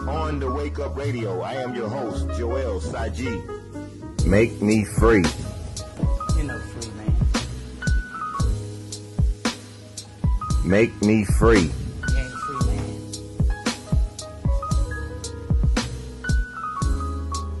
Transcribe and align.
On 0.00 0.38
the 0.38 0.50
Wake 0.50 0.78
Up 0.80 0.96
Radio, 0.96 1.40
I 1.40 1.54
am 1.54 1.74
your 1.74 1.88
host, 1.88 2.26
Joel 2.36 2.80
Saji. 2.80 3.42
Make 4.26 4.60
me 4.60 4.84
free. 4.84 5.24
You 6.36 6.42
know, 6.44 6.58
free 6.58 6.90
man. 6.96 7.16
Make 10.64 11.00
me 11.00 11.24
free. 11.24 11.60
You 11.60 12.16
ain't 12.16 12.34
free 12.34 12.66
man. 12.66 12.98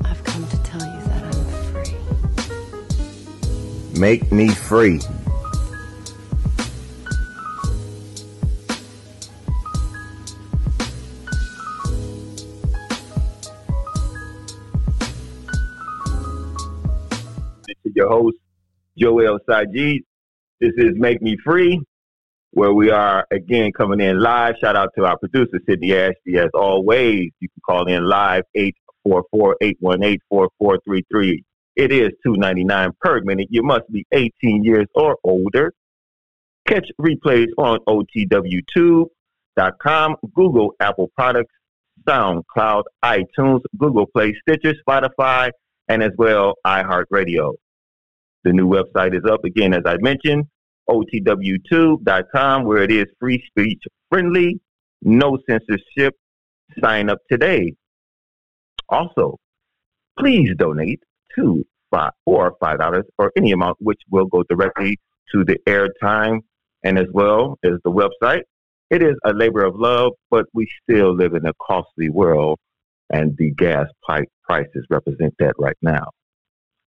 I've 0.04 0.22
come 0.24 0.46
to 0.48 0.62
tell 0.64 0.80
you 0.80 1.00
that 1.06 1.24
I'm 1.24 1.44
free. 1.84 1.96
Make 3.98 4.30
me 4.32 4.48
free. 4.48 5.00
Joel 18.96 19.40
Sajid. 19.48 20.04
This 20.60 20.70
is 20.76 20.92
Make 20.94 21.20
Me 21.20 21.36
Free, 21.44 21.80
where 22.52 22.72
we 22.72 22.90
are 22.90 23.26
again 23.32 23.72
coming 23.72 24.00
in 24.00 24.20
live. 24.20 24.54
Shout 24.62 24.76
out 24.76 24.90
to 24.96 25.04
our 25.04 25.18
producer, 25.18 25.58
Sydney 25.68 25.94
Ashby. 25.94 26.38
As 26.38 26.50
always, 26.54 27.32
you 27.40 27.48
can 27.48 27.60
call 27.66 27.88
in 27.88 28.04
live 28.04 28.44
844-818-4433. 29.06 31.42
It 31.76 31.90
is 31.90 32.10
$2.99 32.24 32.92
per 33.00 33.20
minute. 33.22 33.48
You 33.50 33.64
must 33.64 33.90
be 33.90 34.06
18 34.12 34.62
years 34.62 34.86
or 34.94 35.16
older. 35.24 35.72
Catch 36.68 36.88
replays 37.00 37.48
on 37.58 37.80
OTW2.com, 37.88 40.16
Google 40.34 40.72
Apple 40.78 41.10
Products, 41.16 41.52
SoundCloud, 42.08 42.84
iTunes, 43.04 43.62
Google 43.76 44.06
Play, 44.06 44.36
Stitcher, 44.42 44.74
Spotify, 44.86 45.50
and 45.88 46.00
as 46.02 46.12
well 46.16 46.54
iHeartRadio. 46.64 47.54
The 48.44 48.52
new 48.52 48.68
website 48.68 49.14
is 49.14 49.24
up 49.28 49.44
again, 49.44 49.72
as 49.72 49.82
I 49.86 49.96
mentioned, 50.00 50.44
OTW2.com, 50.88 52.64
where 52.64 52.82
it 52.82 52.92
is 52.92 53.06
free 53.18 53.42
speech 53.46 53.82
friendly, 54.10 54.60
no 55.02 55.38
censorship. 55.48 56.14
Sign 56.82 57.10
up 57.10 57.18
today. 57.30 57.74
Also, 58.88 59.38
please 60.18 60.50
donate 60.56 61.00
to 61.36 61.64
five 61.90 62.12
or 62.26 62.54
five 62.60 62.78
dollars 62.78 63.04
or 63.18 63.30
any 63.36 63.52
amount 63.52 63.76
which 63.80 64.00
will 64.10 64.26
go 64.26 64.42
directly 64.44 64.98
to 65.32 65.44
the 65.44 65.58
airtime 65.66 66.40
and 66.82 66.98
as 66.98 67.06
well 67.12 67.58
as 67.64 67.72
the 67.84 67.90
website. 67.90 68.42
It 68.90 69.02
is 69.02 69.14
a 69.24 69.32
labor 69.32 69.64
of 69.64 69.74
love, 69.76 70.12
but 70.30 70.46
we 70.52 70.68
still 70.82 71.14
live 71.14 71.34
in 71.34 71.46
a 71.46 71.52
costly 71.62 72.10
world 72.10 72.58
and 73.10 73.36
the 73.38 73.50
gas 73.52 73.86
pipe 74.06 74.28
prices 74.42 74.86
represent 74.90 75.34
that 75.38 75.54
right 75.58 75.76
now. 75.82 76.08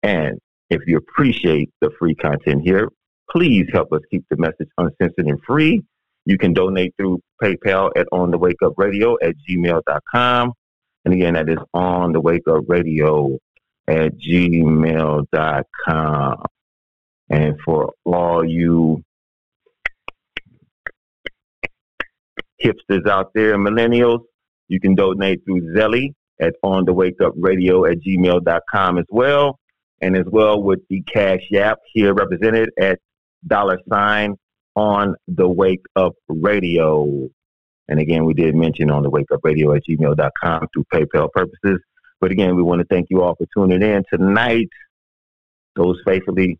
And 0.03 0.39
if 0.71 0.81
you 0.87 0.97
appreciate 0.97 1.69
the 1.81 1.91
free 1.99 2.15
content 2.15 2.61
here, 2.63 2.89
please 3.29 3.67
help 3.71 3.91
us 3.91 3.99
keep 4.09 4.23
the 4.29 4.37
message 4.37 4.69
uncensored 4.77 5.27
and 5.27 5.39
free. 5.45 5.83
You 6.25 6.37
can 6.37 6.53
donate 6.53 6.93
through 6.97 7.19
PayPal 7.43 7.91
at 7.95 8.07
on 8.11 8.31
the 8.31 8.37
wake 8.37 8.61
up 8.63 8.73
radio 8.77 9.17
at 9.21 9.35
gmail.com. 9.47 10.53
And 11.03 11.13
again, 11.13 11.33
that 11.33 11.49
is 11.49 11.57
on 11.73 12.13
the 12.13 12.21
wake 12.21 12.47
up 12.49 12.63
radio 12.67 13.37
at 13.87 14.13
gmail.com. 14.17 15.25
And 17.29 17.59
for 17.65 17.93
all 18.05 18.45
you 18.45 19.03
hipsters 22.63 23.07
out 23.09 23.31
there, 23.33 23.55
and 23.55 23.65
millennials, 23.65 24.21
you 24.69 24.79
can 24.79 24.95
donate 24.95 25.43
through 25.43 25.73
Zelle 25.73 26.13
at 26.39 26.53
on 26.63 26.85
the 26.85 26.93
wake 26.93 27.19
up 27.21 27.33
radio 27.35 27.85
at 27.85 27.97
gmail.com 27.99 28.97
as 28.99 29.05
well. 29.09 29.59
And 30.01 30.17
as 30.17 30.25
well 30.25 30.61
with 30.61 30.79
the 30.89 31.01
Cash 31.03 31.41
App 31.55 31.79
here 31.93 32.13
represented 32.13 32.71
at 32.79 32.99
dollar 33.45 33.79
sign 33.89 34.35
on 34.75 35.15
the 35.27 35.47
wake 35.47 35.85
up 35.95 36.13
radio. 36.27 37.29
And 37.87 37.99
again, 37.99 38.25
we 38.25 38.33
did 38.33 38.55
mention 38.55 38.89
on 38.89 39.03
the 39.03 39.09
wake 39.09 39.31
up 39.31 39.41
radio 39.43 39.73
at 39.73 39.83
gmail.com 39.87 40.67
through 40.73 40.85
PayPal 40.93 41.31
purposes. 41.31 41.79
But 42.19 42.31
again, 42.31 42.55
we 42.55 42.63
want 42.63 42.79
to 42.79 42.87
thank 42.89 43.07
you 43.09 43.21
all 43.21 43.35
for 43.35 43.47
tuning 43.55 43.81
in 43.81 44.03
tonight. 44.11 44.69
Those 45.75 45.99
faithfully 46.05 46.59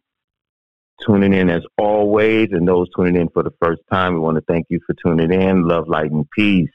tuning 1.05 1.33
in 1.33 1.49
as 1.49 1.63
always, 1.77 2.49
and 2.51 2.67
those 2.67 2.87
tuning 2.95 3.15
in 3.15 3.29
for 3.29 3.43
the 3.43 3.53
first 3.61 3.81
time, 3.91 4.13
we 4.13 4.19
want 4.19 4.37
to 4.37 4.43
thank 4.47 4.67
you 4.69 4.79
for 4.85 4.95
tuning 5.03 5.31
in. 5.31 5.67
Love, 5.67 5.87
light, 5.87 6.11
and 6.11 6.29
peace. 6.31 6.69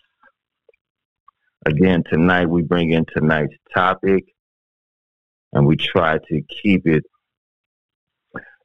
Again, 1.67 2.05
tonight 2.11 2.47
we 2.49 2.63
bring 2.63 2.93
in 2.93 3.05
tonight's 3.13 3.55
topic, 3.75 4.25
and 5.57 5.67
we 5.67 5.75
try 5.75 6.19
to 6.19 6.43
keep 6.63 6.87
it 6.87 7.05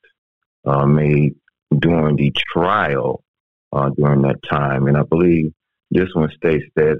uh, 0.64 0.86
made 0.86 1.34
during 1.78 2.16
the 2.16 2.32
trial 2.52 3.22
uh, 3.72 3.90
during 3.90 4.22
that 4.22 4.42
time. 4.50 4.86
And 4.86 4.96
I 4.96 5.02
believe 5.02 5.52
this 5.90 6.08
one 6.14 6.30
states 6.34 6.64
that 6.76 6.98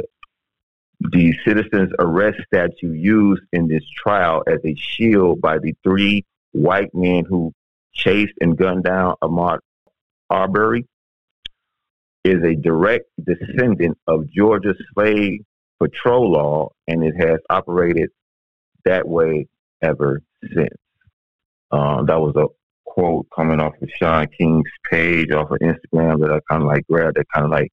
the 1.10 1.34
citizens 1.44 1.92
arrest 1.98 2.38
statute 2.46 2.96
used 2.96 3.42
in 3.52 3.68
this 3.68 3.84
trial 3.96 4.42
as 4.46 4.58
a 4.64 4.74
shield 4.76 5.40
by 5.40 5.58
the 5.58 5.74
three 5.82 6.24
white 6.52 6.94
men 6.94 7.24
who 7.28 7.52
chased 7.92 8.34
and 8.40 8.56
gunned 8.56 8.84
down 8.84 9.14
Ahmaud 9.22 9.58
Arbery 10.30 10.86
is 12.24 12.42
a 12.42 12.54
direct 12.54 13.06
descendant 13.22 13.98
of 14.06 14.30
Georgia 14.30 14.74
slave 14.94 15.40
patrol 15.80 16.30
law, 16.30 16.70
and 16.86 17.02
it 17.02 17.14
has 17.16 17.40
operated 17.50 18.10
that 18.84 19.06
way 19.06 19.48
ever 19.82 20.22
since. 20.54 20.76
Uh, 21.70 22.02
that 22.04 22.20
was 22.20 22.34
a 22.36 22.46
quote 22.84 23.26
coming 23.34 23.60
off 23.60 23.74
of 23.80 23.90
Shaun 23.98 24.28
King's 24.38 24.70
page 24.90 25.32
off 25.32 25.50
of 25.50 25.58
Instagram 25.58 26.20
that 26.20 26.30
I 26.30 26.40
kind 26.48 26.62
of 26.62 26.68
like 26.68 26.86
grabbed 26.86 27.16
that 27.16 27.26
kind 27.34 27.46
of 27.46 27.50
like 27.50 27.72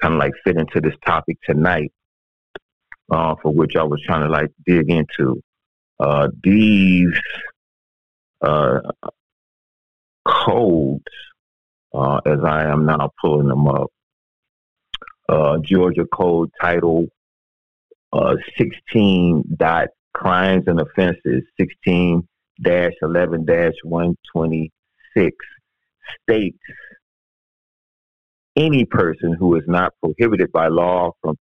kind 0.00 0.14
of 0.14 0.18
like 0.18 0.32
fit 0.44 0.56
into 0.56 0.80
this 0.80 0.94
topic 1.06 1.38
tonight, 1.48 1.92
uh, 3.10 3.34
for 3.42 3.52
which 3.52 3.76
I 3.76 3.82
was 3.82 4.00
trying 4.02 4.22
to 4.22 4.28
like 4.28 4.50
dig 4.66 4.90
into. 4.90 5.42
Uh, 6.00 6.28
these 6.42 7.14
uh, 8.40 8.80
codes, 10.24 11.04
uh, 11.92 12.20
as 12.26 12.40
I 12.44 12.64
am 12.64 12.86
now 12.86 13.10
pulling 13.20 13.48
them 13.48 13.68
up, 13.68 13.90
uh, 15.28 15.58
Georgia 15.58 16.04
Code 16.12 16.50
Title 16.60 17.06
uh, 18.12 18.36
16 18.56 19.44
dot 19.56 19.88
crimes 20.12 20.64
and 20.66 20.80
offenses 20.80 21.42
16 21.58 22.26
dash 22.62 22.92
11 23.02 23.44
dash 23.44 23.74
126 23.82 25.36
states 26.22 26.58
any 28.56 28.84
person 28.84 29.32
who 29.32 29.56
is 29.56 29.64
not 29.66 29.92
prohibited 30.00 30.52
by 30.52 30.68
law 30.68 31.10
from 31.20 31.36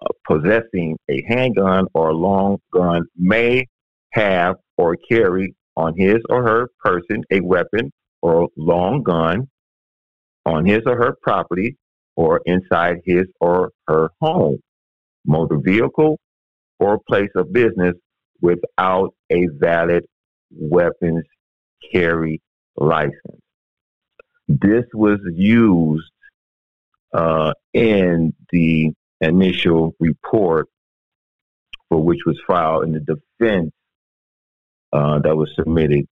uh, 0.00 0.08
possessing 0.26 0.96
a 1.08 1.22
handgun 1.28 1.86
or 1.94 2.10
a 2.10 2.14
long 2.14 2.58
gun 2.72 3.02
may 3.16 3.66
have 4.12 4.56
or 4.76 4.96
carry 5.08 5.54
on 5.76 5.94
his 5.96 6.16
or 6.28 6.42
her 6.42 6.68
person 6.80 7.22
a 7.30 7.40
weapon 7.40 7.90
or 8.22 8.48
long 8.56 9.02
gun 9.02 9.48
on 10.44 10.64
his 10.64 10.80
or 10.86 10.96
her 10.96 11.14
property 11.22 11.76
or 12.16 12.40
inside 12.46 12.96
his 13.04 13.24
or 13.40 13.70
her 13.86 14.10
home, 14.20 14.58
motor 15.26 15.58
vehicle, 15.58 16.18
or 16.78 16.98
place 17.08 17.30
of 17.34 17.52
business 17.52 17.94
without 18.40 19.14
a 19.30 19.46
valid 19.58 20.04
weapons 20.50 21.24
carry 21.92 22.40
license. 22.76 23.40
This 24.48 24.84
was 24.94 25.18
used 25.34 26.10
uh, 27.12 27.52
in 27.72 28.34
the 28.50 28.92
initial 29.20 29.94
report 30.00 30.68
for 31.88 32.02
which 32.02 32.20
was 32.26 32.38
filed 32.46 32.84
in 32.84 32.92
the 32.92 33.00
defense 33.00 33.70
uh, 34.92 35.18
that 35.20 35.36
was 35.36 35.50
submitted 35.56 36.06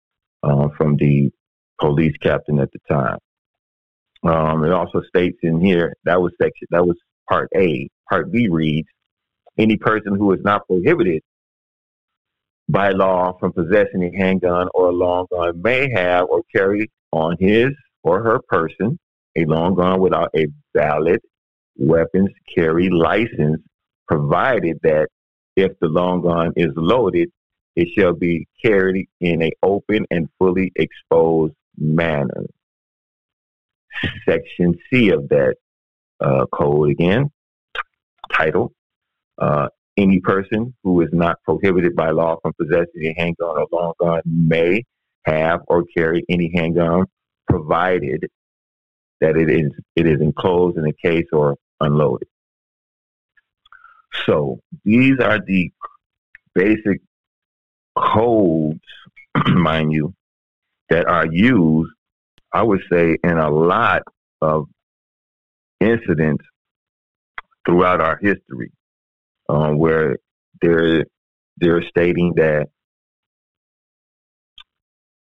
uh, 0.43 0.69
from 0.77 0.97
the 0.97 1.31
police 1.81 2.17
captain 2.21 2.59
at 2.59 2.71
the 2.73 2.79
time. 2.91 3.19
Um, 4.25 4.65
it 4.65 4.73
also 4.73 5.03
states 5.03 5.39
in 5.43 5.61
here 5.61 5.95
that 6.05 6.21
was 6.21 6.33
section 6.41 6.69
that 6.71 6.87
was 6.87 6.97
part 7.29 7.49
A. 7.57 7.89
Part 8.09 8.31
B 8.31 8.49
reads: 8.49 8.89
Any 9.59 9.77
person 9.77 10.15
who 10.15 10.33
is 10.33 10.41
not 10.43 10.67
prohibited 10.67 11.23
by 12.69 12.91
law 12.91 13.37
from 13.39 13.53
possessing 13.53 14.05
a 14.05 14.17
handgun 14.17 14.69
or 14.75 14.89
a 14.89 14.93
long 14.93 15.27
gun 15.31 15.61
may 15.61 15.91
have 15.91 16.27
or 16.29 16.43
carry 16.55 16.91
on 17.11 17.37
his 17.41 17.71
or 18.05 18.23
her 18.23 18.39
person 18.49 18.99
a 19.37 19.45
long 19.45 19.75
gun 19.75 20.01
without 20.01 20.31
a 20.37 20.47
valid 20.77 21.21
weapons 21.77 22.31
carry 22.55 22.89
license, 22.91 23.61
provided 24.09 24.79
that 24.83 25.09
if 25.57 25.73
the 25.81 25.89
long 25.89 26.23
gun 26.23 26.53
is 26.57 26.73
loaded, 26.77 27.31
it 27.77 27.89
shall 27.97 28.13
be 28.13 28.47
carried 28.63 29.09
in 29.21 29.43
a 29.43 29.51
open 29.63 30.07
and 30.11 30.29
fully 30.39 30.73
exposed 30.77 31.55
manner. 31.77 32.45
Section 34.29 34.75
C 34.91 35.11
of 35.11 35.29
that 35.29 35.57
uh, 36.21 36.47
code 36.53 36.91
again, 36.91 37.31
title, 38.33 38.73
uh, 39.39 39.69
any 39.97 40.21
person 40.21 40.75
who 40.83 41.01
is 41.03 41.09
not 41.13 41.37
prohibited 41.45 41.95
by 41.95 42.11
law 42.11 42.37
from 42.43 42.53
possessing 42.61 43.05
a 43.05 43.15
handgun 43.17 43.59
or 43.59 43.67
long 43.73 43.93
gun 44.01 44.21
may 44.27 44.85
have 45.25 45.61
or 45.69 45.85
carry 45.97 46.25
any 46.29 46.51
handgun 46.55 47.05
provided 47.49 48.27
that 49.21 49.37
it 49.37 49.51
is 49.51 49.71
it 49.95 50.07
is 50.07 50.21
enclosed 50.21 50.79
in 50.79 50.87
a 50.87 50.93
case 50.93 51.27
or 51.33 51.57
unloaded. 51.83 52.29
So 54.27 54.61
these 54.85 55.19
are 55.21 55.39
the 55.41 55.71
basic 56.55 57.01
codes, 57.97 58.81
mind 59.49 59.93
you, 59.93 60.15
that 60.91 61.07
are 61.07 61.27
used, 61.27 61.93
I 62.53 62.63
would 62.63 62.83
say, 62.91 63.17
in 63.25 63.39
a 63.39 63.51
lot 63.51 64.03
of 64.41 64.67
incidents 65.81 66.45
throughout 67.67 68.01
our 68.01 68.19
history, 68.19 68.71
um, 69.49 69.79
where 69.79 70.19
they're 70.61 71.07
they're 71.59 71.83
stating 71.83 72.35
that 72.37 72.69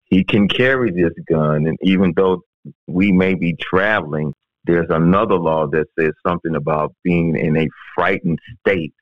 he 0.05 0.23
can 0.23 0.47
carry 0.47 0.91
this 0.91 1.13
gun, 1.27 1.67
and 1.67 1.77
even 1.81 2.13
though 2.15 2.41
we 2.87 3.11
may 3.11 3.33
be 3.33 3.55
traveling, 3.59 4.33
there's 4.67 4.89
another 4.89 5.35
law 5.35 5.67
that 5.67 5.87
says 5.97 6.13
something 6.25 6.55
about 6.55 6.93
being 7.03 7.35
in 7.35 7.57
a 7.57 7.67
frightened 7.95 8.39
state, 8.59 8.93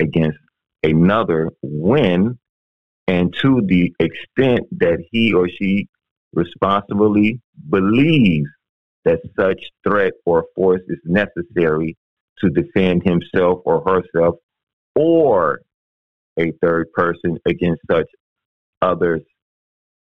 against 0.00 0.38
another 0.86 1.50
when 1.62 2.38
and 3.08 3.34
to 3.42 3.62
the 3.66 3.92
extent 4.00 4.66
that 4.72 4.98
he 5.10 5.32
or 5.32 5.48
she 5.48 5.88
responsibly 6.32 7.40
believes 7.70 8.48
that 9.04 9.20
such 9.38 9.60
threat 9.86 10.12
or 10.24 10.44
force 10.54 10.82
is 10.88 10.98
necessary 11.04 11.96
to 12.38 12.50
defend 12.50 13.02
himself 13.04 13.60
or 13.64 13.82
herself 13.86 14.36
or 14.94 15.60
a 16.38 16.52
third 16.62 16.92
person 16.92 17.38
against 17.46 17.80
such 17.90 18.08
others' 18.82 19.22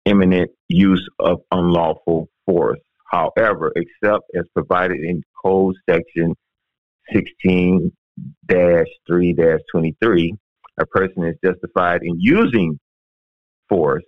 imminent 0.04 0.50
use 0.68 1.06
of 1.18 1.40
unlawful 1.50 2.28
force. 2.46 2.80
However, 3.10 3.72
except 3.76 4.24
as 4.34 4.44
provided 4.54 5.00
in 5.00 5.22
Code 5.44 5.76
Section 5.88 6.34
16 7.12 7.92
3 8.48 9.34
23, 9.70 10.34
a 10.78 10.86
person 10.86 11.24
is 11.24 11.36
justified 11.44 12.02
in 12.02 12.18
using 12.18 12.78
force, 13.68 14.04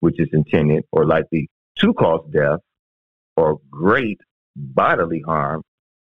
which 0.00 0.18
is 0.18 0.28
intended 0.32 0.84
or 0.92 1.06
likely 1.06 1.48
to 1.78 1.92
cause 1.94 2.24
death 2.32 2.60
or 3.36 3.58
great 3.70 4.20
bodily 4.56 5.22
harm 5.26 5.62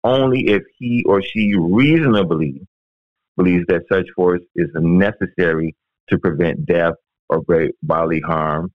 only 0.04 0.48
if 0.48 0.62
he 0.78 1.04
or 1.08 1.22
she 1.22 1.56
reasonably 1.58 2.62
believes 3.36 3.66
that 3.68 3.82
such 3.92 4.06
force 4.16 4.42
is 4.56 4.70
necessary 4.76 5.76
to 6.10 6.20
prevent 6.20 6.66
death 6.66 6.94
or 7.30 7.42
great 7.42 7.72
bodily 7.82 8.22
harm 8.22 8.72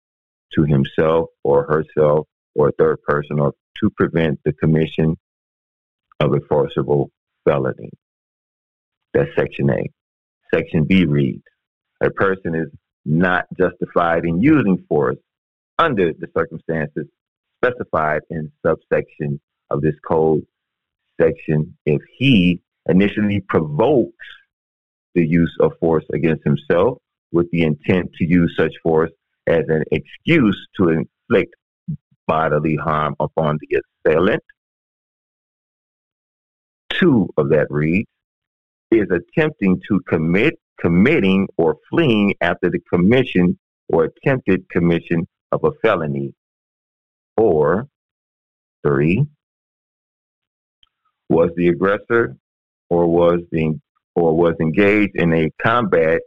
to 0.52 0.64
himself 0.64 1.28
or 1.44 1.64
herself 1.66 2.26
or 2.56 2.68
a 2.68 2.72
third 2.72 3.00
person 3.02 3.38
or 3.38 3.52
to 3.80 3.90
prevent 3.90 4.40
the 4.44 4.52
commission 4.54 5.16
of 6.18 6.34
a 6.34 6.40
forcible 6.48 7.10
felony. 7.44 7.90
That's 9.14 9.30
Section 9.36 9.70
A. 9.70 9.88
Section 10.52 10.84
B 10.84 11.04
reads 11.04 11.42
A 12.00 12.10
person 12.10 12.54
is 12.54 12.68
not 13.04 13.46
justified 13.58 14.24
in 14.24 14.40
using 14.40 14.84
force 14.88 15.16
under 15.78 16.12
the 16.12 16.28
circumstances 16.36 17.06
specified 17.62 18.22
in 18.30 18.50
subsection 18.64 19.40
of 19.70 19.80
this 19.80 19.94
code 20.06 20.42
section 21.20 21.76
if 21.86 22.00
he 22.16 22.60
initially 22.88 23.40
provokes 23.40 24.26
the 25.14 25.26
use 25.26 25.54
of 25.60 25.72
force 25.80 26.04
against 26.12 26.42
himself 26.44 26.98
with 27.32 27.50
the 27.50 27.62
intent 27.62 28.10
to 28.14 28.24
use 28.24 28.54
such 28.58 28.72
force 28.82 29.10
as 29.46 29.64
an 29.68 29.84
excuse 29.92 30.58
to 30.76 30.88
inflict 30.88 31.54
bodily 32.26 32.76
harm 32.76 33.14
upon 33.20 33.58
the 33.60 33.80
assailant. 34.06 34.42
Two 36.90 37.28
of 37.36 37.50
that 37.50 37.66
reads 37.70 38.08
is 38.90 39.06
attempting 39.10 39.80
to 39.88 40.00
commit 40.08 40.58
committing 40.80 41.46
or 41.58 41.76
fleeing 41.90 42.34
after 42.40 42.70
the 42.70 42.80
commission 42.92 43.58
or 43.88 44.04
attempted 44.04 44.68
commission 44.70 45.26
of 45.52 45.62
a 45.64 45.72
felony. 45.82 46.32
Or 47.36 47.86
three, 48.82 49.26
was 51.28 51.50
the 51.56 51.68
aggressor 51.68 52.36
or 52.88 53.06
was 53.06 53.40
the 53.52 53.78
or 54.16 54.36
was 54.36 54.54
engaged 54.60 55.14
in 55.14 55.32
a 55.32 55.50
combat 55.62 56.20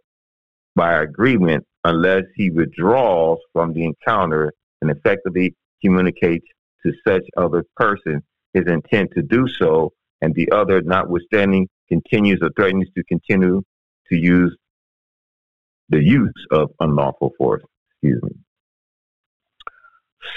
by 0.75 1.01
agreement 1.01 1.65
unless 1.83 2.23
he 2.35 2.49
withdraws 2.49 3.37
from 3.51 3.73
the 3.73 3.83
encounter 3.83 4.53
and 4.81 4.89
effectively 4.89 5.53
communicates 5.83 6.45
to 6.83 6.93
such 7.05 7.23
other 7.35 7.65
person 7.75 8.23
his 8.53 8.65
intent 8.67 9.11
to 9.15 9.21
do 9.21 9.47
so, 9.47 9.91
and 10.21 10.33
the 10.35 10.49
other, 10.51 10.81
notwithstanding, 10.81 11.67
continues 11.93 12.39
or 12.41 12.49
threatens 12.55 12.87
to 12.95 13.03
continue 13.03 13.61
to 14.09 14.15
use 14.15 14.55
the 15.89 16.03
use 16.03 16.33
of 16.51 16.71
unlawful 16.79 17.31
force. 17.37 17.63
Excuse 17.91 18.21
me. 18.23 18.31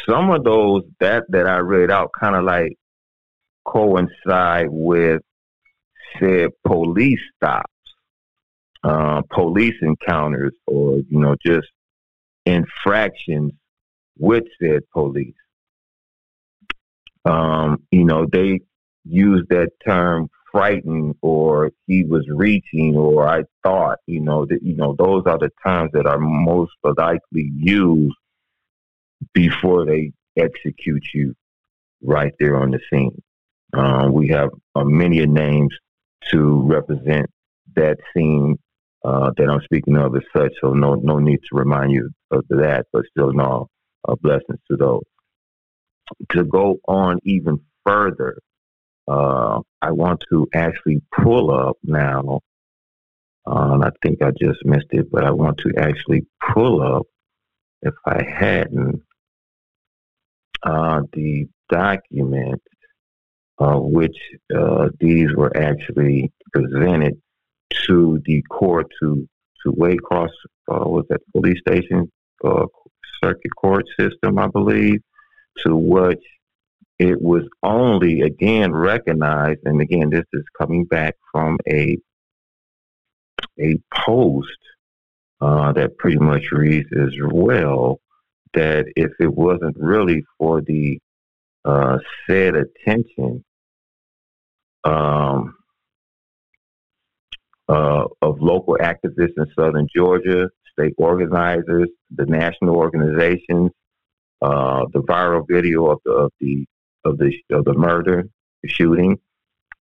Some 0.09 0.31
of 0.31 0.45
those 0.45 0.83
that 1.01 1.25
that 1.31 1.47
I 1.47 1.59
read 1.59 1.91
out 1.91 2.11
kind 2.19 2.37
of 2.37 2.45
like 2.45 2.77
coincide 3.65 4.69
with 4.69 5.23
said 6.19 6.51
police 6.65 7.21
stops, 7.37 7.73
uh, 8.85 9.23
police 9.31 9.75
encounters, 9.83 10.53
or 10.67 10.97
you 10.97 11.21
know 11.21 11.37
just 11.45 11.69
infractions 12.45 13.53
with 14.19 14.45
said 14.61 14.83
police. 14.93 15.35
Um, 17.25 17.83
you 17.91 18.05
know 18.05 18.27
they 18.31 18.61
use 19.05 19.45
that 19.51 19.71
term 19.87 20.29
frightened 20.51 21.15
or 21.23 21.71
he 21.87 22.05
was 22.05 22.27
reaching 22.29 22.97
or 22.97 23.29
I 23.29 23.45
thought, 23.63 23.99
you 24.07 24.21
know, 24.21 24.47
that 24.47 24.63
you 24.63 24.77
know, 24.77 24.95
those 24.99 25.25
are 25.27 25.39
the 25.39 25.51
times 25.65 25.91
that 25.93 26.07
are 26.07 26.19
most 26.19 26.73
likely 26.83 27.51
used 27.55 28.17
before 29.33 29.85
they 29.85 30.13
execute 30.37 31.05
you 31.15 31.35
right 32.03 32.33
there 32.39 32.57
on 32.57 32.71
the 32.71 32.81
scene. 32.91 33.23
Um, 33.73 34.13
we 34.13 34.29
have 34.29 34.51
uh, 34.75 34.85
many 34.85 35.25
names 35.27 35.75
to 36.31 36.63
represent 36.63 37.29
that 37.75 37.99
scene 38.15 38.59
uh, 39.05 39.31
that 39.37 39.49
I'm 39.49 39.61
speaking 39.63 39.97
of 39.97 40.17
as 40.17 40.23
such, 40.37 40.53
so 40.61 40.73
no 40.73 40.95
no 40.95 41.19
need 41.19 41.41
to 41.49 41.57
remind 41.57 41.93
you 41.93 42.11
of 42.31 42.45
that, 42.49 42.87
but 42.93 43.05
still 43.11 43.33
no 43.33 43.69
uh, 44.09 44.15
blessings 44.17 44.59
to 44.71 44.77
those. 44.77 45.03
To 46.33 46.45
go 46.45 46.79
on 46.89 47.19
even 47.25 47.61
further, 47.85 48.39
uh, 49.09 49.61
I 49.83 49.91
want 49.93 50.25
to 50.31 50.49
actually 50.55 51.03
pull 51.21 51.51
up 51.51 51.77
now. 51.83 52.41
Um, 53.47 53.83
I 53.83 53.91
think 54.03 54.23
I 54.23 54.31
just 54.31 54.65
missed 54.65 54.89
it, 54.91 55.11
but 55.11 55.25
I 55.25 55.31
want 55.31 55.59
to 55.59 55.73
actually 55.79 56.27
pull 56.53 56.83
up, 56.83 57.07
if 57.83 57.95
I 58.05 58.25
hadn't, 58.25 59.03
uh, 60.63 61.03
the 61.13 61.47
document 61.71 62.61
uh, 63.59 63.79
which 63.79 64.17
uh, 64.55 64.89
these 65.01 65.29
were 65.35 65.57
actually 65.57 66.33
presented 66.53 67.21
to 67.87 68.21
the 68.25 68.43
court 68.51 68.87
to 69.01 69.29
to 69.63 69.73
Waycross 69.73 70.29
uh, 70.71 70.85
was 70.85 71.05
that 71.09 71.21
police 71.33 71.59
station 71.61 72.11
uh, 72.45 72.67
circuit 73.23 73.57
court 73.57 73.87
system, 73.99 74.39
I 74.39 74.47
believe, 74.47 75.01
to 75.65 75.75
which 75.75 76.23
it 76.99 77.21
was 77.21 77.43
only 77.63 78.23
again 78.23 78.73
recognized, 78.73 79.61
and 79.65 79.81
again 79.81 80.11
this 80.11 80.25
is 80.33 80.45
coming 80.59 80.85
back 80.85 81.15
from 81.33 81.59
a 81.69 81.99
a 83.61 83.77
post 83.93 84.59
uh, 85.41 85.73
that 85.73 85.97
pretty 85.99 86.19
much 86.19 86.51
reads 86.53 86.89
as 86.99 87.15
well 87.23 88.01
that 88.55 88.87
if 88.97 89.11
it 89.21 89.33
wasn't 89.33 89.77
really 89.79 90.25
for 90.39 90.61
the 90.63 90.99
uh, 91.65 91.99
said 92.27 92.55
attention 92.55 93.45
um, 94.85 95.55
uh, 97.69 98.05
of 98.23 98.41
local 98.41 98.79
activists 98.81 99.37
in 99.37 99.47
southern 99.59 99.89
Georgia, 99.95 100.49
state 100.73 100.95
organizers, 100.97 101.89
the 102.15 102.25
national 102.27 102.77
organizations, 102.77 103.71
uh, 104.43 104.85
the 104.93 105.03
viral 105.03 105.45
video 105.49 105.87
of 105.87 105.99
the 106.05 106.13
of 106.13 106.33
the 106.41 106.67
of 107.07 107.19
the 107.19 107.33
of 107.51 107.65
the 107.65 107.75
murder, 107.75 108.25
the 108.63 108.69
shooting, 108.69 109.19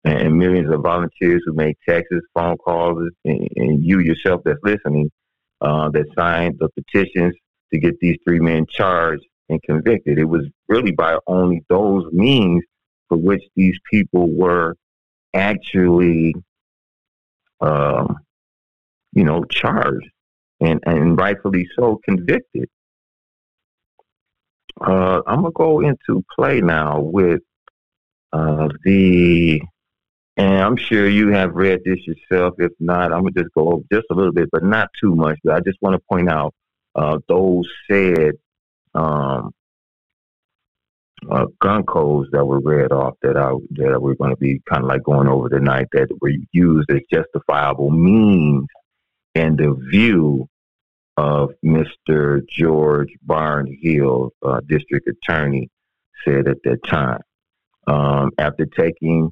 and 0.04 0.38
millions 0.38 0.72
of 0.74 0.82
volunteers 0.82 1.44
who 1.46 1.54
made 1.54 1.76
texts, 1.88 2.16
phone 2.34 2.58
calls, 2.58 3.10
and, 3.26 3.48
and 3.56 3.84
you 3.84 4.00
yourself 4.00 4.42
that's 4.44 4.60
listening, 4.64 5.10
uh, 5.62 5.90
that 5.90 6.06
signed 6.18 6.58
the 6.60 6.70
petitions 6.70 7.36
to 7.72 7.80
get 7.80 8.00
these 8.00 8.18
three 8.26 8.40
men 8.40 8.66
charged 8.68 9.24
and 9.50 9.62
convicted. 9.64 10.18
It 10.18 10.26
was 10.26 10.46
really 10.68 10.92
by 10.92 11.18
only 11.28 11.64
those 11.70 12.06
means 12.12 12.64
for 13.08 13.18
which 13.18 13.44
these 13.56 13.78
people 13.92 14.30
were 14.32 14.76
actually, 15.34 16.34
um, 17.60 18.18
you 19.14 19.24
know, 19.24 19.44
charged 19.46 20.10
and, 20.60 20.80
and 20.86 21.18
rightfully 21.18 21.68
so 21.76 22.00
convicted. 22.04 22.70
Uh, 24.86 25.22
I'm 25.28 25.42
gonna 25.42 25.52
go 25.52 25.82
into 25.82 26.24
play 26.36 26.62
now 26.62 27.00
with 27.00 27.42
uh, 28.34 28.70
the, 28.84 29.62
and 30.38 30.58
I'm 30.58 30.78
sure 30.78 31.08
you 31.08 31.30
have 31.30 31.54
read 31.54 31.82
this 31.86 32.00
yourself. 32.08 32.56
If 32.58 32.72
not, 32.80 33.14
I'm 33.14 33.22
gonna 33.22 33.32
just 33.32 33.54
go 33.54 33.74
over 33.74 33.84
just 33.92 34.08
a 34.10 34.16
little 34.16 34.32
bit, 34.32 34.50
but 34.52 34.64
not 34.64 34.90
too 35.00 35.16
much. 35.16 35.38
But 35.44 35.56
I 35.56 35.60
just 35.60 35.78
want 35.82 35.96
to 35.96 36.06
point 36.10 36.30
out 36.30 36.56
uh, 36.96 37.20
those 37.28 37.70
said 37.90 38.34
um, 38.96 39.54
uh, 41.30 41.46
gun 41.60 41.84
codes 41.84 42.30
that 42.32 42.44
were 42.44 42.60
read 42.60 42.92
off 42.92 43.16
that 43.22 43.38
I 43.38 43.52
that 43.72 44.02
we're 44.02 44.16
going 44.16 44.32
to 44.32 44.38
be 44.38 44.62
kind 44.68 44.84
of 44.84 44.90
like 44.90 45.04
going 45.04 45.28
over 45.28 45.50
tonight 45.50 45.88
that 45.92 46.10
were 46.20 46.34
used 46.52 46.90
as 46.90 47.02
justifiable 47.12 47.92
means 47.92 48.66
and 49.36 49.58
the 49.58 49.74
view 49.92 50.48
of 51.22 51.52
Mr. 51.64 52.42
George 52.50 53.14
Barnhill, 53.28 54.32
uh, 54.44 54.60
district 54.68 55.08
attorney, 55.08 55.70
said 56.26 56.48
at 56.48 56.58
that 56.64 56.84
time. 56.88 57.22
Um, 57.88 58.32
after 58.40 58.66
taking 58.66 59.32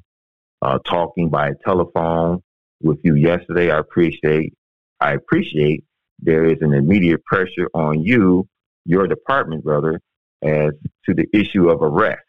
uh, 0.62 0.78
talking 0.84 1.30
by 1.30 1.52
telephone 1.64 2.42
with 2.80 2.98
you 3.02 3.16
yesterday, 3.16 3.72
I 3.72 3.78
appreciate 3.78 4.54
I 5.00 5.14
appreciate 5.14 5.82
there 6.20 6.44
is 6.44 6.58
an 6.60 6.74
immediate 6.74 7.24
pressure 7.24 7.68
on 7.74 8.02
you, 8.02 8.46
your 8.84 9.08
department, 9.08 9.64
brother, 9.64 10.00
as 10.42 10.70
to 11.06 11.14
the 11.14 11.26
issue 11.32 11.70
of 11.70 11.82
arrest, 11.82 12.22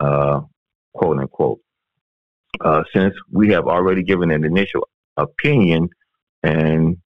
uh, 0.00 0.40
quote 0.92 1.18
unquote. 1.18 1.60
Uh, 2.60 2.82
since 2.94 3.14
we 3.32 3.52
have 3.52 3.66
already 3.66 4.02
given 4.02 4.30
an 4.30 4.44
initial 4.44 4.86
opinion, 5.16 5.88
and 6.42 6.98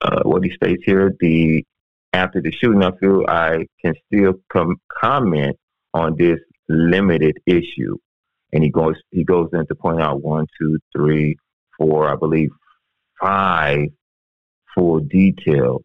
uh, 0.00 0.22
what 0.24 0.44
he 0.44 0.50
states 0.50 0.82
here, 0.84 1.12
the 1.20 1.64
after 2.12 2.40
the 2.40 2.50
shooting, 2.50 2.82
I 2.82 2.90
feel 2.98 3.24
I 3.28 3.66
can 3.84 3.94
still 4.06 4.34
com- 4.52 4.80
comment 5.00 5.56
on 5.94 6.16
this 6.16 6.40
limited 6.68 7.36
issue. 7.46 7.96
And 8.52 8.64
he 8.64 8.70
goes 8.70 8.96
he 9.10 9.24
goes 9.24 9.50
in 9.52 9.66
to 9.66 9.74
point 9.74 10.00
out 10.00 10.22
one, 10.22 10.46
two, 10.58 10.78
three, 10.94 11.36
four, 11.78 12.08
I 12.08 12.16
believe 12.16 12.50
five 13.20 13.88
full 14.74 15.00
details 15.00 15.82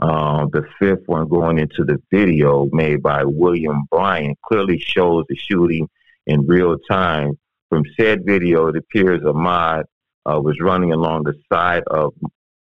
uh, 0.00 0.46
the 0.52 0.64
fifth 0.78 1.06
one 1.06 1.28
going 1.28 1.58
into 1.58 1.84
the 1.84 2.00
video 2.10 2.68
made 2.72 3.02
by 3.02 3.24
William 3.24 3.84
Bryan 3.90 4.34
clearly 4.46 4.78
shows 4.78 5.24
the 5.28 5.36
shooting 5.36 5.88
in 6.26 6.46
real 6.46 6.78
time. 6.88 7.32
From 7.68 7.82
said 7.98 8.24
video, 8.24 8.68
it 8.68 8.76
appears 8.76 9.20
Ahmaud 9.22 9.84
uh, 10.24 10.40
was 10.40 10.60
running 10.60 10.92
along 10.92 11.24
the 11.24 11.34
side 11.52 11.82
of 11.88 12.14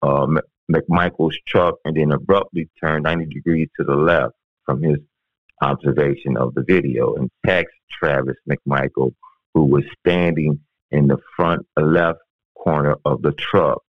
uh, 0.02 0.28
McMichael's 0.72 1.38
truck 1.46 1.76
and 1.86 1.96
then 1.96 2.12
abruptly 2.12 2.70
turned 2.82 3.04
90 3.04 3.26
degrees 3.26 3.70
to 3.78 3.84
the 3.84 3.96
left 3.96 4.34
from 4.66 4.82
his 4.82 4.98
observation 5.62 6.38
of 6.38 6.54
the 6.54 6.64
video 6.64 7.16
and 7.16 7.30
text 7.46 7.76
Travis 7.92 8.38
McMichael, 8.50 9.14
who 9.54 9.66
was 9.66 9.84
standing 10.00 10.60
in 10.92 11.08
the 11.08 11.18
front 11.36 11.66
left 11.78 12.20
corner 12.58 12.96
of 13.06 13.22
the 13.22 13.32
truck. 13.34 13.82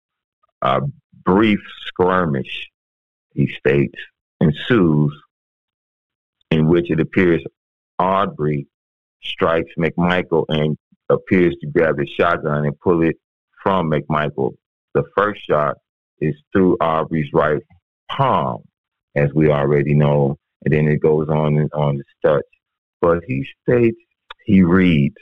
A 0.63 0.83
brief 1.25 1.61
skirmish 1.87 2.71
he 3.33 3.49
states, 3.59 3.99
ensues, 4.41 5.13
in 6.51 6.69
which 6.69 6.91
it 6.91 7.01
appears 7.01 7.43
Arbery 7.99 8.67
strikes 9.23 9.73
McMichael 9.79 10.45
and 10.49 10.77
appears 11.09 11.55
to 11.61 11.67
grab 11.67 11.97
the 11.97 12.07
shotgun 12.07 12.65
and 12.65 12.79
pull 12.81 13.03
it 13.03 13.17
from 13.63 13.91
McMichael. 13.91 14.55
The 14.95 15.05
first 15.17 15.45
shot 15.45 15.77
is 16.21 16.35
through 16.53 16.77
Arbery's 16.81 17.31
right 17.33 17.63
palm, 18.11 18.63
as 19.15 19.29
we 19.35 19.51
already 19.51 19.95
know, 19.95 20.37
and 20.65 20.73
then 20.73 20.89
it 20.89 21.01
goes 21.01 21.29
on 21.29 21.57
and 21.59 21.71
on 21.73 21.97
to 21.97 22.05
touch. 22.25 22.45
But 23.01 23.21
he 23.27 23.47
states, 23.63 23.99
he 24.45 24.63
reads, 24.63 25.17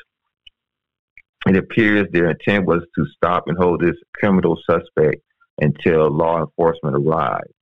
it 1.46 1.56
appears 1.56 2.06
their 2.10 2.30
intent 2.30 2.66
was 2.66 2.82
to 2.96 3.06
stop 3.14 3.44
and 3.48 3.58
hold 3.58 3.80
this 3.80 3.96
criminal 4.14 4.58
suspect 4.68 5.20
until 5.60 6.10
law 6.10 6.40
enforcement 6.40 6.96
arrived. 6.96 7.52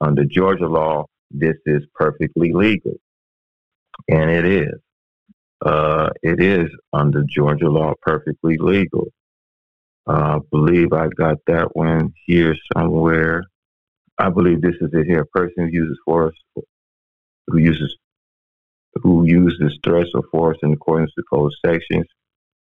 Under 0.00 0.24
Georgia 0.24 0.66
law, 0.66 1.06
this 1.30 1.56
is 1.66 1.82
perfectly 1.94 2.52
legal. 2.52 2.94
And 4.08 4.30
it 4.30 4.44
is. 4.44 4.74
Uh, 5.64 6.10
it 6.22 6.40
is 6.40 6.68
under 6.92 7.24
Georgia 7.28 7.68
law 7.68 7.94
perfectly 8.02 8.56
legal. 8.58 9.08
I 10.08 10.36
uh, 10.36 10.38
believe 10.50 10.94
I 10.94 11.08
got 11.08 11.36
that 11.48 11.76
one 11.76 12.14
here 12.24 12.56
somewhere. 12.74 13.44
I 14.18 14.30
believe 14.30 14.62
this 14.62 14.74
is 14.80 14.90
it 14.92 15.06
here. 15.06 15.20
A 15.20 15.26
person 15.26 15.64
who 15.64 15.66
uses 15.66 15.98
force, 16.04 16.36
who 17.46 17.58
uses 17.58 17.94
who 19.02 19.26
uses 19.26 19.78
threats 19.84 20.10
or 20.14 20.22
force 20.32 20.56
in 20.62 20.72
accordance 20.72 21.12
with 21.16 21.26
code 21.30 21.52
sections, 21.64 22.06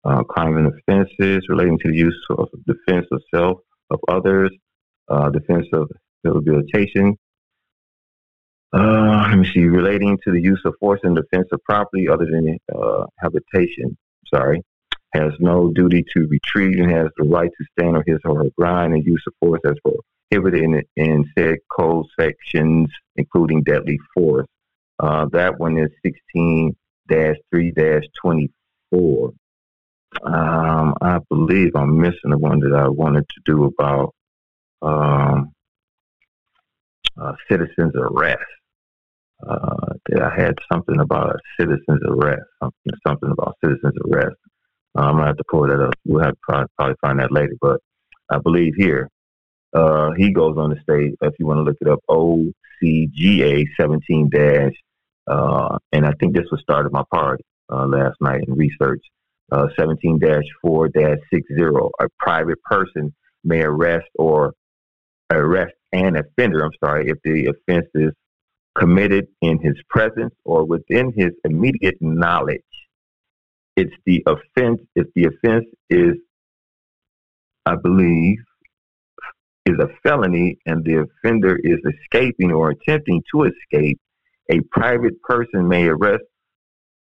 uh, 0.05 0.23
and 0.37 0.73
offenses 0.73 1.45
relating 1.49 1.79
to 1.79 1.89
the 1.89 1.97
use 1.97 2.25
of 2.29 2.49
defense 2.67 3.07
of 3.11 3.21
self, 3.33 3.57
of 3.89 3.99
others, 4.07 4.51
uh, 5.09 5.29
defense 5.29 5.67
of 5.73 5.89
rehabilitation. 6.23 7.17
Uh, 8.73 9.27
let 9.29 9.37
me 9.37 9.51
see, 9.53 9.65
relating 9.65 10.17
to 10.23 10.31
the 10.31 10.41
use 10.41 10.61
of 10.65 10.73
force 10.79 10.99
in 11.03 11.13
defense 11.15 11.47
of 11.51 11.63
property 11.63 12.07
other 12.07 12.25
than 12.25 12.57
uh, 12.75 13.05
habitation. 13.19 13.97
Sorry, 14.33 14.61
has 15.13 15.31
no 15.39 15.71
duty 15.73 16.03
to 16.15 16.27
retreat 16.27 16.79
and 16.79 16.91
has 16.91 17.07
the 17.17 17.23
right 17.23 17.49
to 17.49 17.65
stand 17.77 17.95
on 17.95 18.03
his 18.05 18.19
or 18.25 18.43
her 18.43 18.49
ground 18.57 18.93
and 18.93 19.05
use 19.05 19.23
of 19.27 19.33
force 19.39 19.61
as 19.65 19.75
prohibited 20.31 20.63
in, 20.63 20.83
in 20.95 21.25
said 21.37 21.57
code 21.71 22.05
sections, 22.19 22.89
including 23.15 23.63
deadly 23.63 23.99
force. 24.13 24.47
Uh, 24.99 25.25
that 25.31 25.59
one 25.59 25.77
is 25.77 25.89
16 26.05 26.75
3 27.09 27.73
24. 28.21 29.33
Um, 30.23 30.93
I 31.01 31.19
believe 31.29 31.75
I'm 31.75 31.99
missing 31.99 32.29
the 32.29 32.37
one 32.37 32.59
that 32.59 32.73
I 32.75 32.87
wanted 32.87 33.25
to 33.29 33.41
do 33.45 33.65
about 33.65 34.13
um, 34.81 35.51
uh, 37.19 37.33
citizens 37.49 37.93
arrest. 37.95 38.39
Uh, 39.45 39.93
I 40.21 40.29
had 40.35 40.55
something 40.71 40.99
about 40.99 41.35
citizens 41.59 42.01
arrest, 42.07 42.43
something, 42.61 42.93
something 43.05 43.31
about 43.31 43.57
citizens 43.63 43.93
arrest. 44.05 44.35
Uh, 44.97 45.01
I'm 45.01 45.15
gonna 45.15 45.27
have 45.27 45.37
to 45.37 45.43
pull 45.49 45.67
that 45.67 45.81
up. 45.81 45.93
We'll 46.05 46.23
have 46.23 46.33
to 46.33 46.65
probably, 46.77 46.95
find 47.01 47.19
that 47.19 47.31
later, 47.31 47.55
but 47.61 47.79
I 48.29 48.37
believe 48.37 48.73
here 48.77 49.09
uh, 49.73 50.11
he 50.17 50.31
goes 50.31 50.57
on 50.57 50.69
the 50.69 50.79
stage. 50.81 51.15
If 51.21 51.33
you 51.39 51.47
want 51.47 51.59
to 51.59 51.63
look 51.63 51.77
it 51.81 51.87
up, 51.87 51.99
OCGA 52.09 53.65
17 53.79 54.29
dash, 54.29 54.73
uh, 55.27 55.77
and 55.91 56.05
I 56.05 56.11
think 56.19 56.35
this 56.35 56.47
was 56.51 56.61
started 56.61 56.91
my 56.91 57.03
party 57.11 57.43
uh, 57.71 57.85
last 57.85 58.17
night 58.21 58.43
in 58.47 58.53
research. 58.55 59.01
17 59.77 60.17
dash 60.17 60.43
4 60.63 60.87
dash 60.89 61.19
60. 61.31 61.53
A 61.99 62.07
private 62.17 62.61
person 62.63 63.13
may 63.43 63.61
arrest 63.61 64.07
or 64.15 64.53
arrest 65.31 65.73
an 65.91 66.15
offender, 66.15 66.63
I'm 66.63 66.71
sorry, 66.83 67.09
if 67.09 67.17
the 67.23 67.47
offense 67.47 67.87
is 67.93 68.11
committed 68.75 69.27
in 69.41 69.59
his 69.59 69.75
presence 69.89 70.33
or 70.43 70.65
within 70.65 71.13
his 71.15 71.31
immediate 71.43 71.97
knowledge. 72.01 72.61
It's 73.75 73.93
the 74.05 74.23
offense, 74.27 74.81
if 74.95 75.07
the 75.15 75.25
offense 75.25 75.65
is, 75.89 76.13
I 77.65 77.75
believe, 77.75 78.37
is 79.65 79.77
a 79.79 79.87
felony 80.03 80.57
and 80.65 80.83
the 80.83 81.05
offender 81.05 81.57
is 81.63 81.79
escaping 81.85 82.51
or 82.51 82.71
attempting 82.71 83.23
to 83.33 83.43
escape, 83.43 83.99
a 84.51 84.59
private 84.71 85.21
person 85.21 85.67
may 85.67 85.87
arrest 85.87 86.23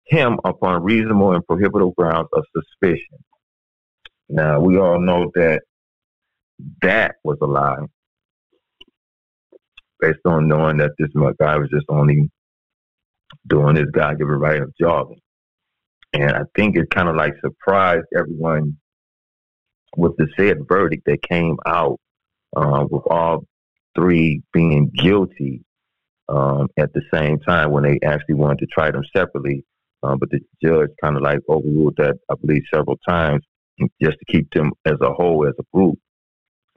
him 0.05 0.39
upon 0.43 0.83
reasonable 0.83 1.33
and 1.33 1.45
prohibitable 1.45 1.93
grounds 1.95 2.29
of 2.33 2.43
suspicion. 2.55 3.17
Now, 4.29 4.59
we 4.59 4.77
all 4.77 4.99
know 4.99 5.31
that 5.35 5.61
that 6.81 7.15
was 7.23 7.37
a 7.41 7.45
lie 7.45 7.85
based 9.99 10.19
on 10.25 10.47
knowing 10.47 10.77
that 10.77 10.91
this 10.97 11.09
guy 11.39 11.57
was 11.57 11.69
just 11.69 11.85
only 11.89 12.29
doing 13.47 13.75
his 13.75 13.89
God 13.91 14.17
given 14.17 14.35
right 14.35 14.61
of 14.61 14.73
jogging. 14.79 15.19
And 16.13 16.31
I 16.31 16.43
think 16.55 16.77
it 16.77 16.89
kind 16.91 17.09
of 17.09 17.15
like 17.15 17.33
surprised 17.41 18.05
everyone 18.15 18.77
with 19.97 20.15
the 20.17 20.27
said 20.37 20.67
verdict 20.67 21.03
that 21.05 21.21
came 21.23 21.57
out 21.65 21.99
uh, 22.55 22.85
with 22.89 23.03
all 23.09 23.45
three 23.95 24.41
being 24.51 24.89
guilty 24.89 25.63
um, 26.29 26.67
at 26.77 26.93
the 26.93 27.01
same 27.13 27.39
time 27.39 27.71
when 27.71 27.83
they 27.83 27.99
actually 28.03 28.35
wanted 28.35 28.59
to 28.59 28.67
try 28.67 28.91
them 28.91 29.03
separately. 29.15 29.63
Um, 30.03 30.19
but 30.19 30.29
the 30.29 30.39
judge 30.61 30.89
kind 31.01 31.15
of 31.15 31.23
like 31.23 31.39
overruled 31.49 31.95
that, 31.97 32.15
I 32.29 32.35
believe, 32.35 32.63
several 32.73 32.97
times 33.07 33.43
just 34.01 34.17
to 34.19 34.25
keep 34.27 34.51
them 34.51 34.71
as 34.85 34.97
a 35.01 35.13
whole, 35.13 35.47
as 35.47 35.53
a 35.59 35.63
group, 35.73 35.97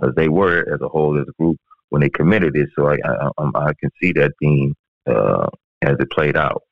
as 0.03 0.11
they 0.17 0.29
were 0.29 0.61
as 0.73 0.81
a 0.81 0.89
whole, 0.89 1.19
as 1.19 1.27
a 1.29 1.43
group 1.43 1.59
when 1.91 2.03
they 2.03 2.09
committed 2.09 2.57
it. 2.57 2.69
So 2.77 2.89
I, 2.89 2.97
I, 3.05 3.31
um, 3.39 3.53
I 3.55 3.73
can 3.81 3.91
see 4.01 4.13
that 4.13 4.33
being 4.41 4.75
uh, 5.07 5.47
as 5.83 5.97
it 5.99 6.11
played 6.11 6.37
out. 6.37 6.63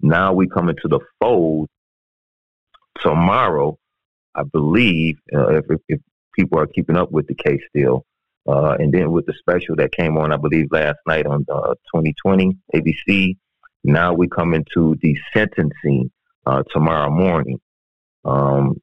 Now 0.00 0.32
we 0.32 0.48
come 0.48 0.68
into 0.68 0.88
the 0.88 1.00
fold 1.20 1.68
tomorrow. 3.02 3.78
I 4.34 4.42
believe 4.44 5.18
uh, 5.34 5.56
if, 5.56 5.64
if, 5.88 6.00
people 6.34 6.60
are 6.60 6.68
keeping 6.68 6.96
up 6.96 7.10
with 7.10 7.26
the 7.26 7.34
case 7.34 7.60
still, 7.68 8.04
uh, 8.46 8.76
and 8.78 8.94
then 8.94 9.10
with 9.10 9.26
the 9.26 9.34
special 9.34 9.74
that 9.74 9.90
came 9.90 10.16
on, 10.16 10.32
I 10.32 10.36
believe 10.36 10.68
last 10.70 10.98
night 11.04 11.26
on 11.26 11.44
2020 11.46 12.56
uh, 12.72 12.78
ABC. 12.78 13.36
Now 13.82 14.12
we 14.12 14.28
come 14.28 14.54
into 14.54 14.96
the 15.02 15.16
sentencing 15.34 16.10
uh, 16.46 16.62
tomorrow 16.72 17.10
morning. 17.10 17.60
Um, 18.24 18.80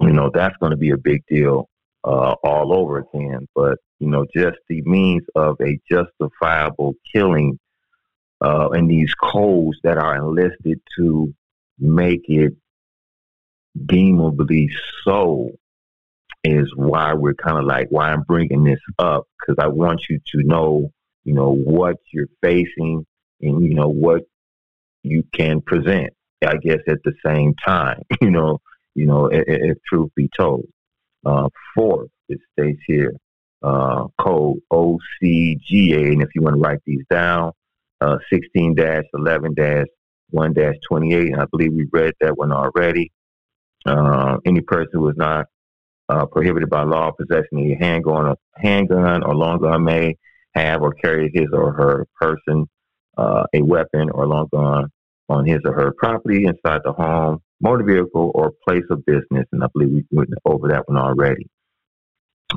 you 0.00 0.12
know 0.12 0.30
that's 0.32 0.56
going 0.58 0.70
to 0.70 0.76
be 0.76 0.90
a 0.90 0.96
big 0.96 1.24
deal 1.26 1.68
uh, 2.04 2.34
all 2.42 2.72
over 2.72 2.98
again. 2.98 3.48
But 3.54 3.78
you 3.98 4.08
know, 4.08 4.26
just 4.34 4.58
the 4.68 4.82
means 4.82 5.22
of 5.34 5.56
a 5.60 5.78
justifiable 5.90 6.94
killing 7.12 7.58
uh, 8.40 8.70
and 8.70 8.90
these 8.90 9.14
codes 9.14 9.78
that 9.84 9.98
are 9.98 10.16
enlisted 10.16 10.80
to 10.96 11.32
make 11.78 12.22
it 12.26 12.54
deemably 13.86 14.68
so 15.04 15.50
is 16.44 16.72
why 16.74 17.14
we're 17.14 17.34
kind 17.34 17.58
of 17.58 17.64
like 17.64 17.88
why 17.90 18.10
I'm 18.10 18.22
bringing 18.22 18.64
this 18.64 18.80
up 18.98 19.26
because 19.38 19.62
I 19.62 19.68
want 19.68 20.02
you 20.10 20.18
to 20.18 20.42
know, 20.42 20.90
you 21.24 21.34
know, 21.34 21.54
what 21.54 21.96
you're 22.12 22.28
facing 22.42 23.06
and 23.40 23.62
you 23.62 23.74
know 23.74 23.88
what 23.88 24.22
you 25.02 25.24
can 25.32 25.60
present. 25.60 26.12
I 26.44 26.56
guess 26.56 26.80
at 26.88 27.02
the 27.04 27.14
same 27.24 27.54
time, 27.64 28.02
you 28.20 28.30
know, 28.30 28.60
you 28.94 29.06
know, 29.06 29.26
if, 29.26 29.44
if 29.46 29.78
truth 29.88 30.10
be 30.16 30.28
told. 30.36 30.66
Uh, 31.24 31.48
fourth, 31.74 32.10
it 32.28 32.40
states 32.52 32.82
here, 32.86 33.14
uh, 33.62 34.08
code 34.18 34.58
OCGA, 34.72 36.12
and 36.12 36.20
if 36.20 36.30
you 36.34 36.42
want 36.42 36.56
to 36.56 36.60
write 36.60 36.80
these 36.84 37.04
down, 37.08 37.52
uh, 38.00 38.18
16 38.32 38.74
11 39.14 39.54
dash 39.54 39.86
1 40.30 40.52
dash 40.52 40.74
28, 40.88 41.32
and 41.32 41.40
I 41.40 41.44
believe 41.44 41.72
we 41.72 41.86
read 41.92 42.14
that 42.20 42.36
one 42.36 42.50
already. 42.50 43.12
Uh, 43.86 44.38
any 44.46 44.60
person 44.60 44.90
who 44.92 45.08
is 45.08 45.16
not 45.16 45.46
uh, 46.08 46.26
prohibited 46.26 46.70
by 46.70 46.82
law 46.82 47.10
possessing 47.10 47.72
a 47.72 47.84
handgun 47.84 48.26
or 48.26 48.36
handgun 48.56 49.22
or 49.22 49.34
long 49.34 49.58
gun 49.58 49.84
may 49.84 50.16
have 50.54 50.82
or 50.82 50.92
carry 50.92 51.30
his 51.32 51.46
or 51.52 51.72
her 51.72 52.06
person 52.20 52.66
uh, 53.16 53.44
a 53.54 53.62
weapon 53.62 54.10
or 54.10 54.26
long 54.26 54.48
gun 54.52 54.88
on 55.28 55.46
his 55.46 55.60
or 55.64 55.72
her 55.72 55.92
property 55.92 56.44
inside 56.44 56.80
the 56.84 56.92
home, 56.92 57.40
motor 57.60 57.84
vehicle, 57.84 58.32
or 58.34 58.52
place 58.66 58.84
of 58.90 59.04
business. 59.06 59.46
And 59.52 59.64
I 59.64 59.66
believe 59.72 59.92
we 59.92 60.04
went 60.10 60.30
over 60.44 60.68
that 60.68 60.88
one 60.88 60.98
already. 60.98 61.48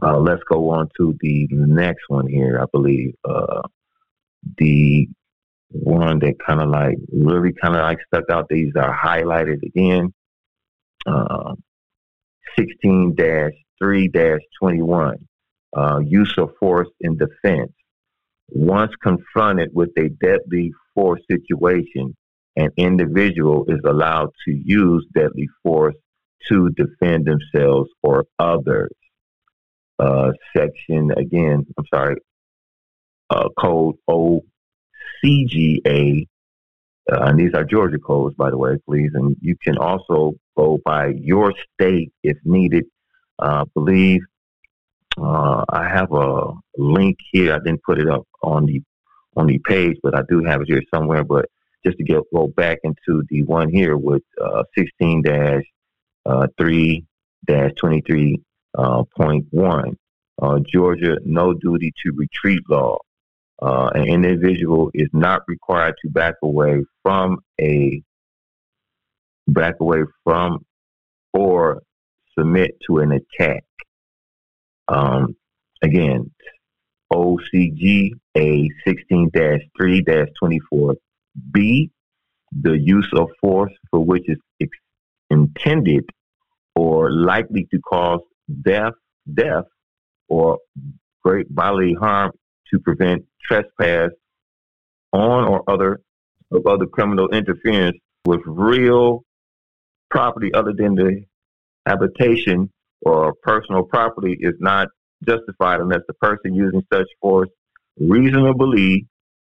Uh, 0.02 0.18
let's 0.18 0.44
go 0.50 0.70
on 0.70 0.90
to 0.98 1.16
the 1.22 1.48
next 1.52 2.04
one 2.10 2.28
here. 2.28 2.60
I 2.62 2.66
believe 2.72 3.14
uh, 3.24 3.62
the 4.58 5.08
one 5.70 6.20
that 6.20 6.36
kind 6.46 6.62
of 6.62 6.70
like 6.70 6.98
really 7.12 7.54
kind 7.54 7.76
of 7.76 7.82
like 7.82 8.00
stuck 8.08 8.30
out. 8.30 8.48
These 8.50 8.74
are 8.76 8.96
highlighted 8.96 9.64
again. 9.64 10.14
Uh, 11.06 11.56
16 12.58 13.16
3 13.16 14.12
21. 14.60 15.28
Uh, 15.76 16.00
use 16.00 16.34
of 16.38 16.52
force 16.60 16.88
in 17.02 17.18
defense. 17.18 17.72
Once 18.50 18.94
confronted 19.02 19.70
with 19.74 19.90
a 19.98 20.10
deadly 20.10 20.72
force 20.94 21.22
situation, 21.30 22.16
an 22.56 22.70
individual 22.78 23.66
is 23.68 23.80
allowed 23.86 24.30
to 24.46 24.52
use 24.52 25.06
deadly 25.14 25.50
force 25.64 25.96
to 26.48 26.70
defend 26.70 27.26
themselves 27.26 27.90
or 28.04 28.26
others 28.40 28.92
uh, 30.00 30.32
section 30.56 31.12
again. 31.18 31.66
I'm 31.78 31.86
sorry, 31.94 32.16
uh, 33.30 33.50
code 33.58 33.96
OCGA. 34.10 34.42
Uh, 37.12 37.26
and 37.26 37.40
these 37.40 37.54
are 37.54 37.64
Georgia 37.64 38.00
codes, 38.00 38.36
by 38.36 38.50
the 38.50 38.58
way, 38.58 38.78
please. 38.88 39.12
And 39.14 39.36
you 39.42 39.56
can 39.64 39.78
also 39.78 40.34
go 40.58 40.80
by 40.84 41.14
your 41.18 41.54
state 41.74 42.12
if 42.24 42.38
needed. 42.44 42.86
Uh, 43.38 43.66
believe 43.74 44.22
uh, 45.18 45.64
I 45.70 45.88
have 45.88 46.12
a 46.12 46.54
link 46.78 47.18
here. 47.32 47.54
I 47.54 47.60
didn't 47.60 47.84
put 47.84 48.00
it 48.00 48.08
up 48.08 48.28
on 48.42 48.66
the 48.66 48.82
on 49.38 49.48
the 49.48 49.60
page, 49.60 49.98
but 50.02 50.18
I 50.18 50.22
do 50.30 50.44
have 50.44 50.62
it 50.62 50.68
here 50.68 50.82
somewhere. 50.94 51.24
But 51.24 51.46
just 51.86 51.98
to 51.98 52.04
get 52.04 52.22
go 52.34 52.48
back 52.48 52.80
into 52.84 53.24
the 53.30 53.44
one 53.44 53.70
here 53.70 53.98
with 53.98 54.24
uh, 54.42 54.64
16 54.76 55.22
dash 55.22 55.64
uh, 56.26 56.48
three 56.58 57.06
23.1. 57.48 59.96
Uh, 60.42 60.60
Georgia 60.68 61.18
no 61.24 61.54
duty 61.54 61.94
to 62.04 62.12
retreat 62.14 62.60
law. 62.70 62.98
Uh, 63.62 63.90
an 63.94 64.06
individual 64.06 64.92
is 64.94 65.08
not 65.14 65.44
required 65.48 65.96
to 66.02 66.10
back 66.10 66.36
away 66.44 66.84
from 67.04 67.38
a 67.60 68.02
back 69.48 69.76
away 69.80 70.02
from 70.24 70.66
or 71.34 71.82
submit 72.38 72.76
to 72.86 72.98
an 72.98 73.14
attack. 73.14 73.64
Um, 74.90 75.36
again, 75.82 76.32
OCG 77.14 78.12
A 78.36 78.70
16 78.86 79.32
3 79.32 80.04
24B, 80.04 81.90
the 82.62 82.78
use 82.78 83.10
of 83.16 83.30
force 83.40 83.72
for 83.90 84.04
which 84.04 84.28
is 84.28 84.38
ex- 84.62 84.78
intended 85.30 86.10
or 86.76 87.10
likely 87.12 87.68
to 87.72 87.80
cause 87.80 88.20
death, 88.64 88.94
death, 89.34 89.64
or 90.28 90.58
great 91.24 91.54
bodily 91.54 91.94
harm 91.94 92.32
to 92.72 92.80
prevent 92.80 93.24
trespass 93.44 94.10
on 95.14 95.46
or 95.46 95.64
other 95.70 96.02
of 96.52 96.66
other 96.68 96.86
criminal 96.86 97.28
interference 97.30 97.98
with 98.26 98.42
real 98.46 99.24
property 100.10 100.54
other 100.54 100.74
than 100.78 100.96
the 100.96 101.24
habitation 101.86 102.72
or 103.02 103.34
personal 103.44 103.84
property 103.84 104.38
is 104.40 104.54
not 104.60 104.88
justified 105.28 105.80
unless 105.80 106.02
the 106.08 106.14
person 106.16 106.54
using 106.54 106.84
such 106.92 107.08
force 107.22 107.50
reasonably 108.00 109.08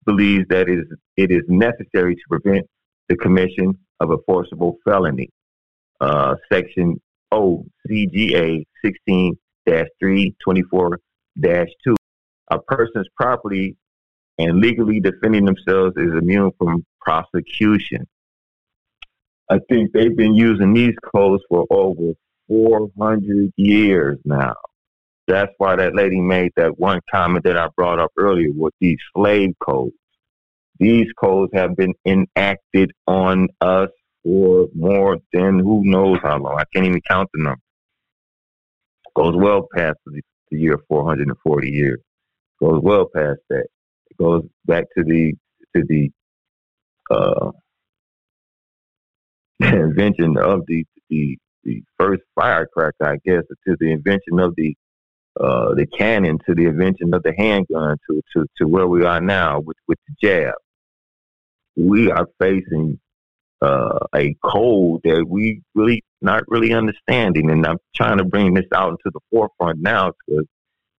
believes 0.06 0.45
that 0.49 0.67
it 0.67 0.80
is, 0.80 0.86
it 1.17 1.32
is 1.32 1.43
necessary 1.47 2.15
to 2.15 2.21
prevent 2.30 2.65
the 3.10 3.15
commission 3.15 3.78
of 3.99 4.12
a 4.12 4.17
forcible 4.26 4.78
felony. 4.86 5.30
Uh, 6.02 6.36
section 6.52 6.99
O 7.32 7.65
CGA 7.89 8.63
16 8.84 9.38
324 9.65 10.99
2. 11.41 11.95
A 12.51 12.60
person's 12.60 13.08
property 13.15 13.75
and 14.38 14.60
legally 14.60 14.99
defending 14.99 15.45
themselves 15.45 15.93
is 15.97 16.13
immune 16.13 16.51
from 16.58 16.86
prosecution. 17.01 18.08
I 19.49 19.60
think 19.69 19.91
they've 19.91 20.15
been 20.15 20.34
using 20.34 20.73
these 20.73 20.95
codes 21.13 21.43
for 21.49 21.65
over 21.69 22.13
400 22.47 23.51
years 23.56 24.17
now. 24.25 24.56
That's 25.27 25.51
why 25.58 25.75
that 25.77 25.95
lady 25.95 26.19
made 26.19 26.51
that 26.58 26.77
one 26.79 26.99
comment 27.12 27.45
that 27.45 27.58
I 27.58 27.69
brought 27.75 27.99
up 27.99 28.12
earlier 28.17 28.49
with 28.53 28.73
these 28.82 28.97
slave 29.15 29.51
codes. 29.60 29.95
These 30.79 31.08
codes 31.21 31.51
have 31.53 31.75
been 31.75 31.93
enacted 32.06 32.91
on 33.08 33.47
us 33.62 33.89
for 34.23 34.67
more 34.75 35.17
than 35.32 35.60
who 35.60 35.84
knows 35.86 36.19
how 36.21 36.38
long. 36.38 36.58
I 36.58 36.63
can't 36.73 36.86
even 36.86 37.01
count 37.08 37.29
the 37.34 37.43
number. 37.43 37.62
Goes 39.15 39.36
well 39.36 39.67
past 39.75 39.97
the, 40.06 40.21
year 40.51 40.79
440 40.88 41.69
years. 41.69 41.99
Goes 42.63 42.82
well 42.82 43.10
past 43.13 43.39
that. 43.49 43.65
It 44.10 44.17
goes 44.17 44.43
back 44.65 44.86
to 44.97 45.04
the 45.04 45.34
to 45.76 45.84
the 45.86 46.10
uh, 47.12 47.52
invention 49.60 50.38
of 50.38 50.62
the 50.67 50.86
the 51.10 51.38
the 51.65 51.84
first 51.99 52.21
firecracker, 52.36 53.06
I 53.06 53.17
guess, 53.26 53.43
to 53.67 53.76
the 53.82 53.91
invention 53.91 54.39
of 54.39 54.56
the 54.56 54.73
uh, 55.38 55.73
the 55.73 55.86
cannon, 55.88 56.39
to 56.47 56.56
the 56.56 56.67
invention 56.67 57.13
of 57.13 57.23
the 57.23 57.34
handgun, 57.38 57.97
to 58.10 58.21
to 58.34 58.45
to 58.60 58.65
where 58.65 58.88
we 58.88 59.04
are 59.04 59.19
now 59.19 59.60
with 59.60 59.78
with 59.89 59.97
the 60.08 60.15
jab. 60.26 60.56
We 61.76 62.12
are 62.12 62.28
facing 62.39 62.97
uh, 63.62 63.99
a 64.15 64.36
code 64.41 65.02
that 65.04 65.26
we 65.28 65.62
really 65.76 66.02
not 66.21 66.43
really 66.47 66.71
understanding, 66.73 67.52
and 67.52 67.65
I'm 67.65 67.80
trying 67.93 68.19
to 68.19 68.23
bring 68.23 68.54
this 68.54 68.67
out 68.73 68.91
into 68.91 69.12
the 69.13 69.19
forefront 69.32 69.82
now 69.82 70.13
because 70.26 70.45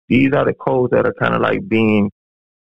these 0.09 0.33
are 0.35 0.45
the 0.45 0.55
codes 0.55 0.91
that 0.93 1.07
are 1.07 1.15
kind 1.15 1.35
of 1.35 1.41
like 1.41 1.67
being, 1.69 2.11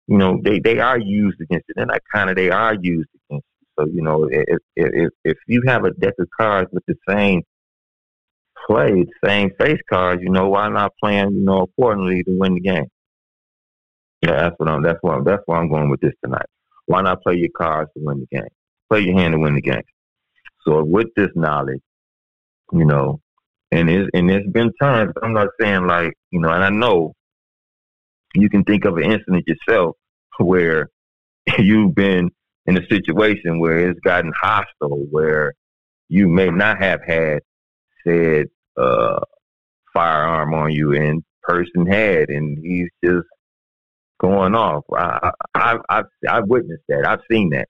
you 0.08 0.18
know, 0.18 0.40
they 0.44 0.60
they 0.60 0.80
are 0.80 0.98
used 1.00 1.40
against 1.42 1.66
it, 1.70 1.78
and 1.78 1.90
like 1.90 2.04
kind 2.14 2.30
of 2.30 2.36
they 2.36 2.50
are 2.50 2.76
used 2.76 3.10
against 3.30 3.46
you. 3.60 3.68
So 3.80 3.86
you 3.88 4.02
know, 4.02 4.28
if 4.32 4.60
if 4.76 5.12
if 5.24 5.38
you 5.48 5.64
have 5.68 5.84
a 5.84 5.92
deck 5.92 6.14
of 6.20 6.28
cards 6.40 6.70
with 6.72 6.84
the 6.88 6.96
same 7.08 7.44
played 8.66 9.08
same 9.24 9.52
face 9.60 9.80
cards, 9.90 10.22
you 10.22 10.30
know, 10.30 10.50
why 10.50 10.70
not 10.70 10.94
playing, 11.02 11.32
you 11.32 11.44
know, 11.44 11.64
accordingly 11.64 12.24
to 12.24 12.38
win 12.38 12.56
the 12.56 12.62
game? 12.62 12.88
Yeah, 14.22 14.42
that's 14.42 14.56
what 14.58 14.70
I'm. 14.70 14.84
That's 14.84 15.00
why. 15.02 15.20
That's 15.24 15.44
why 15.46 15.58
I'm 15.58 15.70
going 15.70 15.90
with 15.90 16.02
this 16.02 16.14
tonight. 16.24 16.48
Why 16.86 17.02
not 17.02 17.22
play 17.22 17.36
your 17.36 17.50
cards 17.56 17.92
to 17.96 18.04
win 18.04 18.20
the 18.20 18.38
game? 18.38 18.50
Play 18.90 19.02
your 19.02 19.18
hand 19.18 19.34
to 19.34 19.40
win 19.40 19.56
the 19.56 19.62
game. 19.62 19.84
So 20.66 20.84
with 20.84 21.08
this 21.16 21.30
knowledge, 21.36 21.82
you 22.74 22.86
know, 22.86 23.22
and 23.72 23.90
it's 23.90 24.10
and 24.14 24.30
there's 24.30 24.48
been 24.52 24.72
times 24.82 25.14
I'm 25.22 25.34
not 25.34 25.50
saying 25.60 25.86
like 25.88 26.14
you 26.32 26.40
know, 26.40 26.50
and 26.50 26.64
I 26.64 26.70
know 26.70 27.14
you 28.42 28.50
can 28.50 28.64
think 28.64 28.86
of 28.86 28.98
an 28.98 29.04
incident 29.04 29.46
yourself 29.48 29.96
where 30.40 30.90
you've 31.60 31.96
been 31.96 32.30
in 32.66 32.78
a 32.78 32.86
situation 32.88 33.60
where 33.60 33.90
it's 33.90 34.00
gotten 34.02 34.32
hostile, 34.40 35.06
where 35.10 35.54
you 36.10 36.28
may 36.28 36.50
not 36.50 36.78
have 36.82 37.02
had 37.06 37.42
said 38.06 38.48
uh, 38.78 39.20
firearm 39.94 40.54
on 40.54 40.72
you, 40.72 40.94
and 40.94 41.24
person 41.44 41.86
had, 41.86 42.30
and 42.30 42.58
he's 42.64 42.90
just 43.04 43.26
going 44.20 44.56
off. 44.56 44.84
I, 44.94 45.32
I, 45.56 45.78
I've 45.90 46.06
I've 46.30 46.48
witnessed 46.48 46.84
that. 46.90 47.08
I've 47.08 47.22
seen 47.32 47.50
that. 47.52 47.68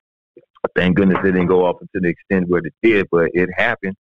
Thank 0.74 0.96
goodness 0.96 1.18
it 1.20 1.32
didn't 1.32 1.46
go 1.46 1.66
off 1.66 1.76
to 1.80 2.00
the 2.00 2.08
extent 2.08 2.48
where 2.48 2.60
it 2.64 2.74
did, 2.82 3.06
but 3.10 3.30
it 3.32 3.48
happened. 3.56 3.96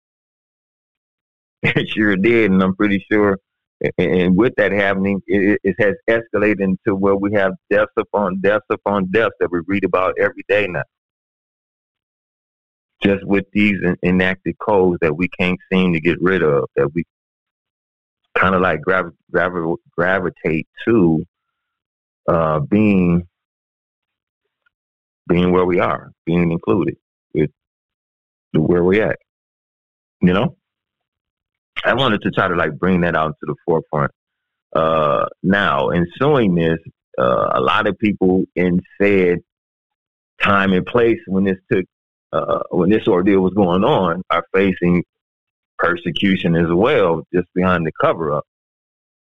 It 1.63 1.89
sure 1.89 2.15
did, 2.15 2.51
and 2.51 2.61
I'm 2.61 2.75
pretty 2.75 3.03
sure. 3.11 3.39
And 3.97 4.35
with 4.35 4.53
that 4.57 4.71
happening, 4.71 5.21
it, 5.27 5.59
it 5.63 5.75
has 5.79 5.95
escalated 6.09 6.61
into 6.61 6.95
where 6.95 7.15
we 7.15 7.33
have 7.33 7.53
deaths 7.69 7.91
upon 7.97 8.39
deaths 8.39 8.65
upon 8.71 9.11
deaths 9.11 9.35
that 9.39 9.51
we 9.51 9.59
read 9.67 9.83
about 9.83 10.15
every 10.19 10.43
day 10.47 10.67
now 10.67 10.83
just 13.03 13.23
with 13.25 13.45
these 13.53 13.77
enacted 14.03 14.57
codes 14.59 14.97
that 15.01 15.15
we 15.15 15.27
can't 15.27 15.59
seem 15.71 15.93
to 15.93 15.99
get 15.99 16.21
rid 16.21 16.41
of, 16.43 16.65
that 16.75 16.93
we 16.93 17.03
kind 18.35 18.55
of 18.55 18.61
like 18.61 18.81
gravi- 18.81 19.15
gravi- 19.31 19.75
gravitate 19.95 20.67
to 20.85 21.23
uh, 22.27 22.59
being 22.59 23.27
being 25.27 25.51
where 25.51 25.65
we 25.65 25.79
are, 25.79 26.11
being 26.25 26.51
included 26.51 26.95
with 27.33 27.51
where 28.53 28.83
we're 28.83 29.09
at. 29.09 29.19
You 30.21 30.33
know, 30.33 30.55
I 31.87 31.93
wanted 31.93 32.21
to 32.23 32.31
try 32.31 32.47
to 32.47 32.55
like 32.55 32.77
bring 32.77 33.01
that 33.01 33.15
out 33.15 33.35
to 33.39 33.45
the 33.45 33.55
forefront. 33.65 34.11
Uh, 34.75 35.25
now, 35.41 35.89
in 35.89 36.05
suing 36.19 36.55
this, 36.55 36.79
uh, 37.17 37.51
a 37.55 37.61
lot 37.61 37.87
of 37.87 37.97
people 37.97 38.43
in 38.55 38.81
said 39.01 39.39
time 40.41 40.73
and 40.73 40.85
place 40.85 41.19
when 41.27 41.45
this 41.45 41.57
took 41.71 41.85
uh, 42.33 42.59
when 42.71 42.89
this 42.89 43.07
ordeal 43.07 43.39
was 43.39 43.53
going 43.53 43.85
on, 43.85 44.21
are 44.29 44.45
facing 44.53 45.03
persecution 45.77 46.55
as 46.55 46.67
well, 46.69 47.23
just 47.33 47.47
behind 47.55 47.85
the 47.85 47.91
cover 48.01 48.33
up. 48.33 48.45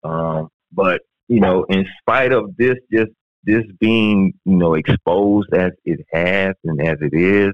Um, 0.03 0.49
but 0.71 1.01
you 1.27 1.39
know, 1.39 1.65
in 1.65 1.85
spite 2.01 2.31
of 2.31 2.57
this, 2.57 2.75
just 2.91 3.11
this 3.43 3.63
being 3.79 4.33
you 4.45 4.57
know 4.57 4.73
exposed 4.73 5.53
as 5.53 5.71
it 5.85 5.99
has 6.11 6.55
and 6.63 6.81
as 6.81 6.97
it 7.01 7.13
is, 7.13 7.53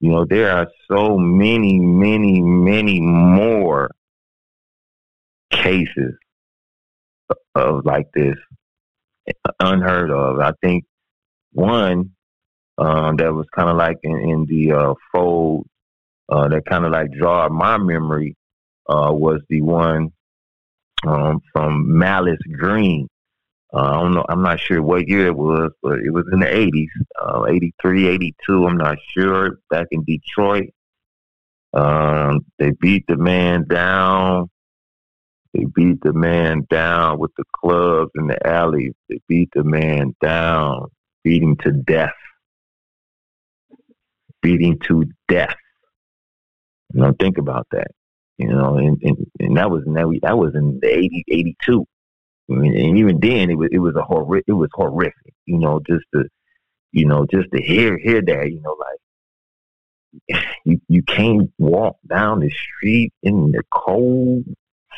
you 0.00 0.10
know, 0.10 0.24
there 0.24 0.50
are 0.50 0.68
so 0.90 1.16
many, 1.16 1.78
many, 1.78 2.42
many 2.42 3.00
more 3.00 3.90
cases 5.62 6.14
of 7.54 7.84
like 7.84 8.06
this 8.14 8.36
unheard 9.60 10.10
of. 10.10 10.40
I 10.40 10.52
think 10.62 10.84
one 11.52 12.10
um, 12.78 13.16
that 13.16 13.32
was 13.32 13.46
kind 13.54 13.70
of 13.70 13.76
like 13.76 13.98
in, 14.02 14.18
in 14.18 14.46
the 14.46 14.72
uh, 14.72 14.94
fold 15.12 15.66
uh, 16.28 16.48
that 16.48 16.64
kind 16.66 16.84
of 16.84 16.92
like 16.92 17.12
draw 17.12 17.48
my 17.48 17.78
memory 17.78 18.36
uh, 18.88 19.12
was 19.12 19.40
the 19.48 19.60
one 19.60 20.10
um, 21.06 21.40
from 21.52 21.98
Malice 21.98 22.40
Green. 22.52 23.08
Uh, 23.72 23.78
I 23.78 23.92
don't 23.94 24.14
know. 24.14 24.24
I'm 24.28 24.42
not 24.42 24.60
sure 24.60 24.82
what 24.82 25.08
year 25.08 25.26
it 25.26 25.36
was, 25.36 25.72
but 25.82 25.98
it 25.98 26.10
was 26.10 26.24
in 26.32 26.40
the 26.40 26.46
80s, 26.46 26.86
uh, 27.20 27.46
83, 27.46 28.08
82. 28.08 28.66
I'm 28.66 28.76
not 28.76 28.98
sure. 29.16 29.58
Back 29.68 29.88
in 29.90 30.04
Detroit, 30.04 30.70
um, 31.72 32.44
they 32.58 32.70
beat 32.70 33.04
the 33.08 33.16
man 33.16 33.64
down. 33.68 34.48
They 35.54 35.64
beat 35.74 36.02
the 36.02 36.12
man 36.12 36.66
down 36.68 37.18
with 37.18 37.30
the 37.36 37.44
clubs 37.56 38.10
in 38.16 38.26
the 38.26 38.46
alleys. 38.46 38.92
They 39.08 39.20
beat 39.28 39.50
the 39.54 39.64
man 39.64 40.14
down, 40.20 40.88
beat 41.22 41.42
him 41.42 41.56
to 41.58 41.72
death 41.72 42.12
beating 44.44 44.78
to 44.80 45.06
death. 45.26 45.56
You 46.92 47.00
know, 47.00 47.14
think 47.18 47.38
about 47.38 47.66
that. 47.72 47.88
You 48.38 48.48
know, 48.48 48.76
and, 48.76 49.00
and, 49.02 49.26
and 49.40 49.56
that 49.56 49.70
was 49.70 49.84
that, 49.86 50.38
was 50.38 50.54
in 50.54 50.78
the 50.80 50.88
80, 50.88 51.24
82. 51.28 51.86
I 52.50 52.52
mean, 52.52 52.76
and 52.76 52.98
even 52.98 53.18
then, 53.20 53.50
it 53.50 53.54
was 53.54 53.70
it 53.72 53.78
was 53.78 53.96
a 53.96 54.02
horrific. 54.02 54.44
It 54.48 54.52
was 54.52 54.68
horrific. 54.74 55.32
You 55.46 55.58
know, 55.58 55.80
just 55.88 56.04
to, 56.14 56.24
you 56.92 57.06
know, 57.06 57.26
just 57.30 57.50
to 57.52 57.62
hear 57.62 57.96
hear 57.96 58.20
that. 58.20 58.50
You 58.50 58.60
know, 58.60 58.76
like 60.28 60.44
you 60.64 60.80
you 60.88 61.02
can't 61.04 61.50
walk 61.58 61.96
down 62.06 62.40
the 62.40 62.50
street 62.50 63.12
in 63.22 63.52
the 63.52 63.62
cold 63.72 64.44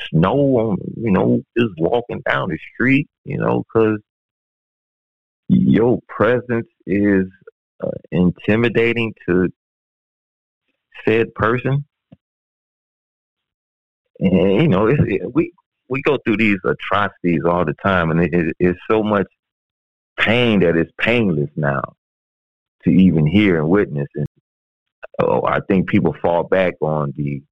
snow 0.08 0.38
on, 0.58 0.78
you 0.96 1.10
know, 1.10 1.42
just 1.56 1.72
walking 1.78 2.22
down 2.28 2.50
the 2.50 2.58
street, 2.74 3.08
you 3.24 3.38
know, 3.38 3.64
because 3.64 3.98
your 5.48 6.00
presence 6.08 6.66
is 6.86 7.26
uh, 7.82 7.90
intimidating 8.10 9.14
to 9.28 9.48
said 11.06 11.34
person. 11.34 11.84
And 14.18 14.62
you 14.62 14.68
know, 14.68 14.86
it, 14.86 14.98
we 15.34 15.52
we 15.88 16.02
go 16.02 16.18
through 16.24 16.38
these 16.38 16.58
atrocities 16.64 17.42
all 17.46 17.64
the 17.64 17.74
time, 17.74 18.10
and 18.10 18.22
it, 18.22 18.34
it, 18.34 18.56
it's 18.58 18.80
so 18.90 19.02
much 19.02 19.26
pain 20.18 20.60
that 20.60 20.76
it's 20.76 20.90
painless 20.98 21.50
now 21.56 21.82
to 22.84 22.90
even 22.90 23.26
hear 23.26 23.58
and 23.58 23.68
witness. 23.68 24.08
And 24.14 24.26
oh, 25.20 25.44
I 25.44 25.60
think 25.68 25.88
people 25.88 26.16
fall 26.22 26.44
back 26.44 26.74
on 26.80 27.12
the 27.16 27.42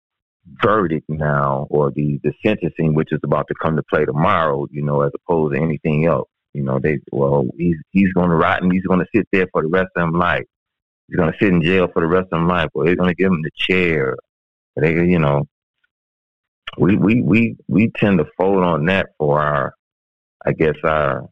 verdict 0.62 1.06
now 1.08 1.66
or 1.70 1.90
the 1.90 2.20
the 2.22 2.32
sentencing, 2.44 2.94
which 2.94 3.12
is 3.12 3.20
about 3.24 3.46
to 3.48 3.54
come 3.62 3.76
to 3.76 3.82
play 3.82 4.04
tomorrow. 4.04 4.66
You 4.70 4.82
know, 4.82 5.02
as 5.02 5.12
opposed 5.14 5.54
to 5.54 5.60
anything 5.60 6.06
else. 6.06 6.28
You 6.52 6.62
know, 6.62 6.78
they 6.78 6.98
well, 7.10 7.44
he's 7.58 7.76
he's 7.90 8.12
going 8.12 8.30
to 8.30 8.36
rot 8.36 8.62
and 8.62 8.72
he's 8.72 8.86
going 8.86 9.00
to 9.00 9.06
sit 9.14 9.26
there 9.32 9.46
for 9.52 9.62
the 9.62 9.68
rest 9.68 9.88
of 9.96 10.08
his 10.08 10.16
life. 10.16 10.44
He's 11.08 11.16
going 11.16 11.32
to 11.32 11.38
sit 11.38 11.52
in 11.52 11.62
jail 11.62 11.88
for 11.92 12.00
the 12.00 12.08
rest 12.08 12.28
of 12.32 12.40
his 12.40 12.48
life, 12.48 12.70
or 12.74 12.84
they're 12.84 12.96
going 12.96 13.10
to 13.10 13.14
give 13.14 13.32
him 13.32 13.42
the 13.42 13.50
chair. 13.56 14.16
They, 14.76 14.92
you 14.92 15.18
know, 15.18 15.42
we 16.78 16.96
we 16.96 17.22
we 17.22 17.56
we 17.68 17.90
tend 17.96 18.18
to 18.18 18.26
fold 18.36 18.62
on 18.62 18.86
that 18.86 19.08
for 19.18 19.40
our, 19.40 19.74
I 20.44 20.52
guess 20.52 20.76
our 20.84 21.28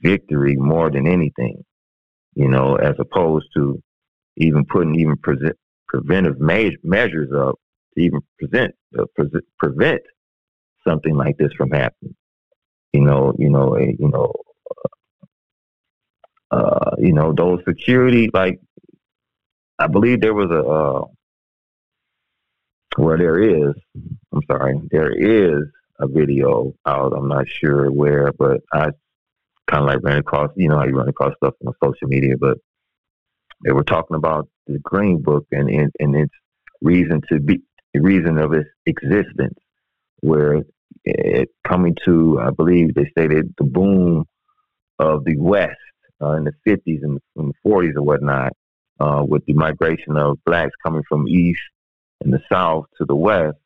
victory 0.00 0.56
more 0.56 0.90
than 0.90 1.06
anything. 1.06 1.64
You 2.34 2.48
know, 2.48 2.76
as 2.76 2.96
opposed 2.98 3.46
to 3.54 3.80
even 4.36 4.64
putting 4.66 4.94
even 4.96 5.16
pre- 5.16 5.52
preventive 5.88 6.40
me- 6.40 6.76
measures 6.82 7.30
up 7.32 7.56
to 7.94 8.02
even 8.02 8.20
present 8.38 8.74
uh, 8.98 9.04
pre- 9.16 9.30
prevent 9.58 10.02
something 10.86 11.16
like 11.16 11.36
this 11.38 11.52
from 11.54 11.70
happening 11.70 12.14
you 12.94 13.00
know, 13.00 13.34
you 13.38 13.50
know, 13.50 13.76
a, 13.76 13.86
you 13.86 14.08
know, 14.08 14.32
uh, 16.52 16.92
you 16.98 17.12
know, 17.12 17.32
those 17.32 17.58
security, 17.66 18.30
like, 18.32 18.60
I 19.80 19.88
believe 19.88 20.20
there 20.20 20.32
was 20.32 20.50
a, 20.52 20.62
uh, 20.62 21.04
where 22.96 23.18
there 23.18 23.40
is, 23.42 23.74
I'm 24.32 24.42
sorry, 24.48 24.80
there 24.92 25.10
is 25.10 25.64
a 25.98 26.06
video 26.06 26.72
out. 26.86 27.12
I'm 27.16 27.26
not 27.26 27.48
sure 27.48 27.90
where, 27.90 28.32
but 28.32 28.60
I 28.72 28.90
kind 29.68 29.82
of 29.82 29.86
like 29.86 29.98
ran 30.04 30.18
across, 30.18 30.50
you 30.54 30.68
know, 30.68 30.76
how 30.76 30.84
you 30.84 30.96
run 30.96 31.08
across 31.08 31.34
stuff 31.42 31.54
on 31.66 31.74
social 31.82 32.06
media, 32.06 32.36
but 32.38 32.58
they 33.64 33.72
were 33.72 33.82
talking 33.82 34.16
about 34.16 34.48
the 34.68 34.78
Green 34.78 35.20
Book 35.20 35.46
and, 35.50 35.68
and, 35.68 35.90
and 35.98 36.14
its 36.14 36.34
reason 36.80 37.20
to 37.32 37.40
be, 37.40 37.60
the 37.94 38.00
reason 38.00 38.38
of 38.38 38.52
its 38.52 38.68
existence, 38.84 39.58
where 40.20 40.62
it 41.04 41.48
coming 41.66 41.96
to, 42.04 42.40
I 42.40 42.50
believe 42.50 42.94
they 42.94 43.08
stated 43.10 43.54
the 43.56 43.64
boom 43.64 44.26
of 44.98 45.24
the 45.24 45.36
West 45.36 45.78
uh, 46.20 46.32
in 46.32 46.44
the 46.44 46.52
50s 46.66 47.02
and, 47.02 47.20
the 47.36 47.52
40s 47.66 47.96
or 47.96 48.02
whatnot, 48.02 48.52
uh, 49.00 49.24
with 49.26 49.44
the 49.46 49.54
migration 49.54 50.16
of 50.16 50.38
blacks 50.44 50.74
coming 50.84 51.02
from 51.08 51.28
east 51.28 51.60
and 52.20 52.32
the 52.32 52.42
south 52.50 52.86
to 52.98 53.04
the 53.04 53.14
west. 53.14 53.56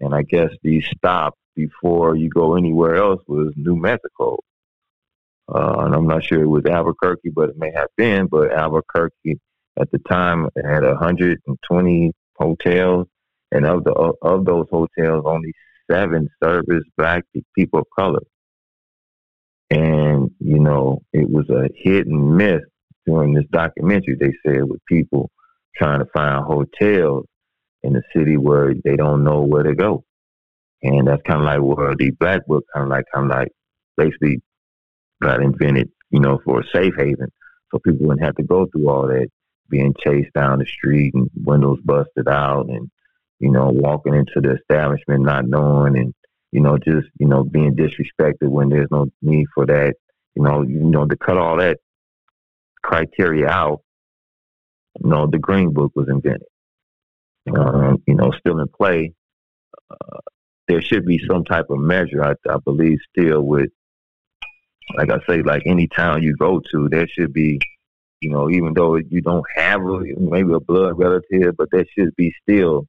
And 0.00 0.14
I 0.14 0.22
guess 0.22 0.50
the 0.62 0.82
stop 0.82 1.34
before 1.54 2.16
you 2.16 2.28
go 2.28 2.56
anywhere 2.56 2.96
else 2.96 3.22
was 3.26 3.52
New 3.56 3.76
Mexico. 3.76 4.38
Uh, 5.52 5.74
and 5.80 5.94
I'm 5.94 6.06
not 6.06 6.24
sure 6.24 6.42
it 6.42 6.46
was 6.46 6.64
Albuquerque, 6.64 7.30
but 7.30 7.50
it 7.50 7.58
may 7.58 7.70
have 7.74 7.88
been. 7.96 8.26
But 8.26 8.52
Albuquerque 8.52 9.38
at 9.78 9.90
the 9.90 9.98
time 9.98 10.48
had 10.56 10.82
120 10.82 12.12
hotels, 12.36 13.06
and 13.52 13.66
of 13.66 13.84
the 13.84 13.92
of 13.92 14.44
those 14.44 14.66
hotels, 14.70 15.24
only 15.26 15.52
seven 15.90 16.28
service 16.42 16.84
black 16.96 17.24
people 17.56 17.80
of 17.80 17.86
color. 17.96 18.22
And, 19.70 20.30
you 20.38 20.58
know, 20.58 21.00
it 21.12 21.30
was 21.30 21.48
a 21.48 21.68
hit 21.74 22.06
and 22.06 22.36
miss 22.36 22.60
during 23.06 23.34
this 23.34 23.46
documentary, 23.50 24.16
they 24.16 24.32
said, 24.44 24.64
with 24.64 24.84
people 24.86 25.30
trying 25.76 26.00
to 26.00 26.06
find 26.14 26.44
hotels 26.44 27.26
in 27.82 27.94
the 27.94 28.02
city 28.14 28.36
where 28.36 28.74
they 28.84 28.96
don't 28.96 29.24
know 29.24 29.42
where 29.42 29.62
to 29.62 29.74
go. 29.74 30.04
And 30.82 31.08
that's 31.08 31.22
kind 31.22 31.40
of 31.40 31.46
like 31.46 31.60
where 31.60 31.94
the 31.96 32.10
Black 32.10 32.46
Book 32.46 32.64
kind 32.74 32.84
of 32.84 32.90
like, 32.90 33.04
kind 33.14 33.30
of 33.30 33.38
like 33.38 33.52
basically 33.96 34.42
got 35.22 35.42
invented, 35.42 35.90
you 36.10 36.20
know, 36.20 36.40
for 36.44 36.60
a 36.60 36.66
safe 36.72 36.94
haven. 36.98 37.32
So 37.70 37.78
people 37.78 38.06
wouldn't 38.06 38.26
have 38.26 38.36
to 38.36 38.42
go 38.42 38.66
through 38.66 38.88
all 38.88 39.06
that 39.06 39.28
being 39.70 39.94
chased 40.04 40.32
down 40.34 40.58
the 40.58 40.66
street 40.66 41.14
and 41.14 41.30
windows 41.44 41.78
busted 41.82 42.28
out 42.28 42.68
and 42.68 42.90
you 43.42 43.50
know, 43.50 43.70
walking 43.70 44.14
into 44.14 44.40
the 44.40 44.54
establishment 44.54 45.24
not 45.24 45.48
knowing 45.48 45.98
and, 45.98 46.14
you 46.52 46.60
know, 46.60 46.78
just, 46.78 47.08
you 47.18 47.26
know, 47.26 47.42
being 47.42 47.74
disrespected 47.74 48.48
when 48.48 48.68
there's 48.68 48.90
no 48.92 49.08
need 49.20 49.46
for 49.52 49.66
that. 49.66 49.96
You 50.36 50.44
know, 50.44 50.62
you 50.62 50.78
know, 50.78 51.06
to 51.06 51.16
cut 51.16 51.36
all 51.36 51.56
that 51.56 51.78
criteria 52.82 53.48
out, 53.48 53.80
you 55.02 55.10
know, 55.10 55.26
the 55.26 55.38
Green 55.38 55.72
Book 55.72 55.90
was 55.96 56.08
invented. 56.08 56.46
Um, 57.52 58.00
you 58.06 58.14
know, 58.14 58.30
still 58.38 58.60
in 58.60 58.68
play. 58.68 59.12
Uh, 59.90 60.20
there 60.68 60.80
should 60.80 61.04
be 61.04 61.20
some 61.28 61.44
type 61.44 61.66
of 61.68 61.80
measure, 61.80 62.22
I, 62.22 62.34
I 62.48 62.58
believe, 62.64 62.98
still 63.10 63.42
with, 63.42 63.70
like 64.96 65.10
I 65.10 65.18
say, 65.26 65.42
like 65.42 65.64
any 65.66 65.88
town 65.88 66.22
you 66.22 66.36
go 66.36 66.62
to, 66.70 66.88
there 66.88 67.08
should 67.08 67.32
be, 67.32 67.58
you 68.20 68.30
know, 68.30 68.48
even 68.48 68.72
though 68.72 68.96
you 68.96 69.20
don't 69.20 69.44
have 69.56 69.80
a, 69.80 70.00
maybe 70.16 70.52
a 70.52 70.60
blood 70.60 70.96
relative, 70.96 71.56
but 71.56 71.70
there 71.72 71.84
should 71.98 72.14
be 72.14 72.32
still 72.42 72.86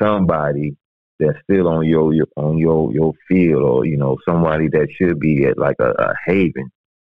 somebody 0.00 0.76
that's 1.18 1.38
still 1.42 1.68
on 1.68 1.86
your, 1.86 2.14
your 2.14 2.26
on 2.36 2.58
your 2.58 2.92
your 2.92 3.12
field, 3.28 3.62
or 3.62 3.84
you 3.84 3.96
know 3.96 4.16
somebody 4.28 4.68
that 4.68 4.88
should 4.96 5.18
be 5.18 5.44
at 5.46 5.58
like 5.58 5.76
a, 5.80 5.90
a 5.90 6.14
haven, 6.26 6.70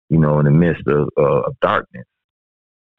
you 0.09 0.19
know, 0.19 0.39
in 0.39 0.45
the 0.45 0.51
midst 0.51 0.87
of, 0.87 1.09
uh, 1.17 1.41
of 1.41 1.59
darkness, 1.61 2.05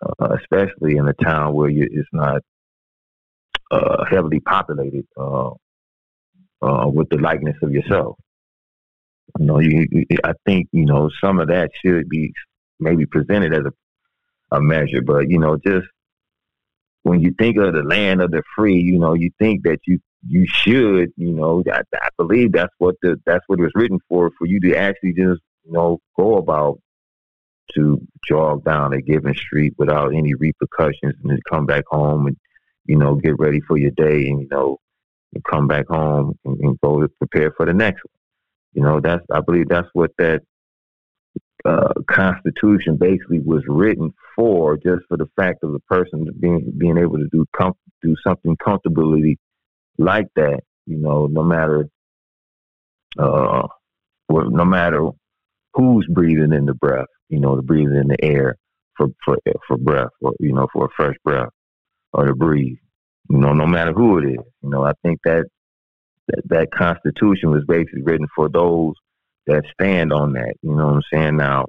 uh, 0.02 0.36
especially 0.40 0.96
in 0.96 1.08
a 1.08 1.14
town 1.14 1.54
where 1.54 1.68
you, 1.68 1.88
it's 1.90 2.08
not 2.12 2.42
uh, 3.70 4.04
heavily 4.10 4.40
populated 4.40 5.06
uh, 5.16 5.50
uh, 6.62 6.88
with 6.88 7.08
the 7.10 7.18
likeness 7.18 7.56
of 7.62 7.72
yourself. 7.72 8.16
You 9.38 9.46
know, 9.46 9.58
you, 9.58 9.86
I 10.24 10.32
think 10.46 10.68
you 10.72 10.84
know 10.86 11.10
some 11.22 11.40
of 11.40 11.48
that 11.48 11.70
should 11.84 12.08
be 12.08 12.32
maybe 12.80 13.06
presented 13.06 13.52
as 13.54 13.64
a, 13.66 14.56
a 14.56 14.60
measure, 14.60 15.02
but 15.02 15.30
you 15.30 15.38
know, 15.38 15.56
just 15.56 15.86
when 17.04 17.20
you 17.20 17.34
think 17.38 17.58
of 17.58 17.74
the 17.74 17.82
land 17.82 18.20
of 18.20 18.30
the 18.30 18.42
free, 18.56 18.80
you 18.80 18.98
know, 18.98 19.14
you 19.14 19.30
think 19.38 19.62
that 19.64 19.78
you 19.86 20.00
you 20.26 20.46
should, 20.46 21.12
you 21.16 21.32
know, 21.32 21.62
I, 21.70 21.82
I 21.94 22.08
believe 22.16 22.52
that's 22.52 22.72
what 22.78 22.96
the 23.02 23.20
that's 23.26 23.44
what 23.46 23.60
it 23.60 23.62
was 23.62 23.72
written 23.74 23.98
for, 24.08 24.30
for 24.38 24.46
you 24.46 24.58
to 24.60 24.74
actually 24.74 25.12
just, 25.12 25.42
you 25.64 25.72
know, 25.72 26.00
go 26.16 26.38
about 26.38 26.80
to 27.74 28.00
jog 28.26 28.64
down 28.64 28.94
a 28.94 29.02
given 29.02 29.34
street 29.34 29.74
without 29.78 30.14
any 30.14 30.34
repercussions 30.34 31.14
and 31.22 31.30
then 31.30 31.40
come 31.50 31.66
back 31.66 31.84
home 31.88 32.26
and, 32.26 32.36
you 32.86 32.96
know, 32.96 33.16
get 33.16 33.38
ready 33.38 33.60
for 33.60 33.76
your 33.76 33.90
day 33.90 34.28
and, 34.28 34.40
you 34.40 34.48
know, 34.50 34.78
and 35.34 35.44
come 35.44 35.66
back 35.66 35.86
home 35.88 36.38
and, 36.44 36.58
and 36.60 36.80
go 36.80 37.00
to 37.00 37.08
prepare 37.18 37.52
for 37.52 37.66
the 37.66 37.74
next 37.74 38.02
one. 38.04 38.20
You 38.72 38.82
know, 38.82 39.00
that's 39.00 39.24
I 39.30 39.40
believe 39.40 39.68
that's 39.68 39.88
what 39.92 40.12
that 40.16 40.40
uh, 41.64 41.92
Constitution 42.08 42.96
basically 42.96 43.40
was 43.40 43.62
written 43.66 44.12
for, 44.36 44.76
just 44.76 45.02
for 45.08 45.16
the 45.16 45.28
fact 45.36 45.62
of 45.62 45.72
the 45.72 45.80
person 45.80 46.26
being 46.38 46.72
being 46.76 46.98
able 46.98 47.18
to 47.18 47.28
do 47.32 47.46
com- 47.56 47.76
do 48.02 48.14
something 48.26 48.56
comfortably 48.62 49.38
like 49.98 50.28
that. 50.36 50.60
You 50.86 50.98
know, 50.98 51.26
no 51.26 51.42
matter 51.42 51.88
uh, 53.18 53.66
well, 54.28 54.50
no 54.50 54.64
matter 54.64 55.08
who's 55.74 56.06
breathing 56.10 56.52
in 56.52 56.66
the 56.66 56.74
breath, 56.74 57.06
you 57.28 57.40
know, 57.40 57.56
to 57.56 57.62
breathing 57.62 57.96
in 57.96 58.08
the 58.08 58.22
air 58.22 58.56
for 58.96 59.08
for 59.24 59.38
for 59.66 59.78
breath, 59.78 60.10
or 60.20 60.34
you 60.40 60.52
know, 60.52 60.66
for 60.72 60.86
a 60.86 60.94
fresh 60.96 61.16
breath, 61.24 61.50
or 62.12 62.26
to 62.26 62.34
breathe. 62.34 62.76
You 63.30 63.38
know, 63.38 63.54
no 63.54 63.66
matter 63.66 63.92
who 63.92 64.18
it 64.18 64.26
is. 64.32 64.44
You 64.62 64.70
know, 64.70 64.84
I 64.84 64.92
think 65.02 65.20
that 65.24 65.46
that, 66.28 66.42
that 66.48 66.70
Constitution 66.72 67.50
was 67.50 67.64
basically 67.66 68.02
written 68.02 68.26
for 68.34 68.48
those 68.48 68.94
that 69.46 69.64
stand 69.72 70.12
on 70.12 70.32
that. 70.32 70.54
You 70.62 70.74
know 70.74 70.86
what 70.86 70.94
I'm 70.96 71.02
saying? 71.12 71.36
Now, 71.36 71.66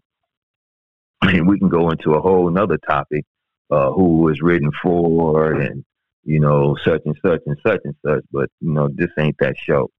I 1.21 1.31
mean, 1.31 1.47
we 1.47 1.59
can 1.59 1.69
go 1.69 1.89
into 1.89 2.13
a 2.13 2.21
whole 2.21 2.47
another 2.47 2.77
topic, 2.77 3.25
uh, 3.71 3.91
who 3.91 4.19
was 4.19 4.41
written 4.41 4.71
for 4.81 5.53
and, 5.53 5.83
you 6.23 6.39
know, 6.39 6.75
such 6.83 7.01
and 7.05 7.15
such 7.25 7.41
and 7.45 7.57
such 7.65 7.81
and 7.83 7.95
such, 8.05 8.23
but, 8.31 8.49
you 8.61 8.71
know, 8.71 8.89
this 8.93 9.09
ain't 9.17 9.37
that 9.39 9.55
show. 9.57 9.89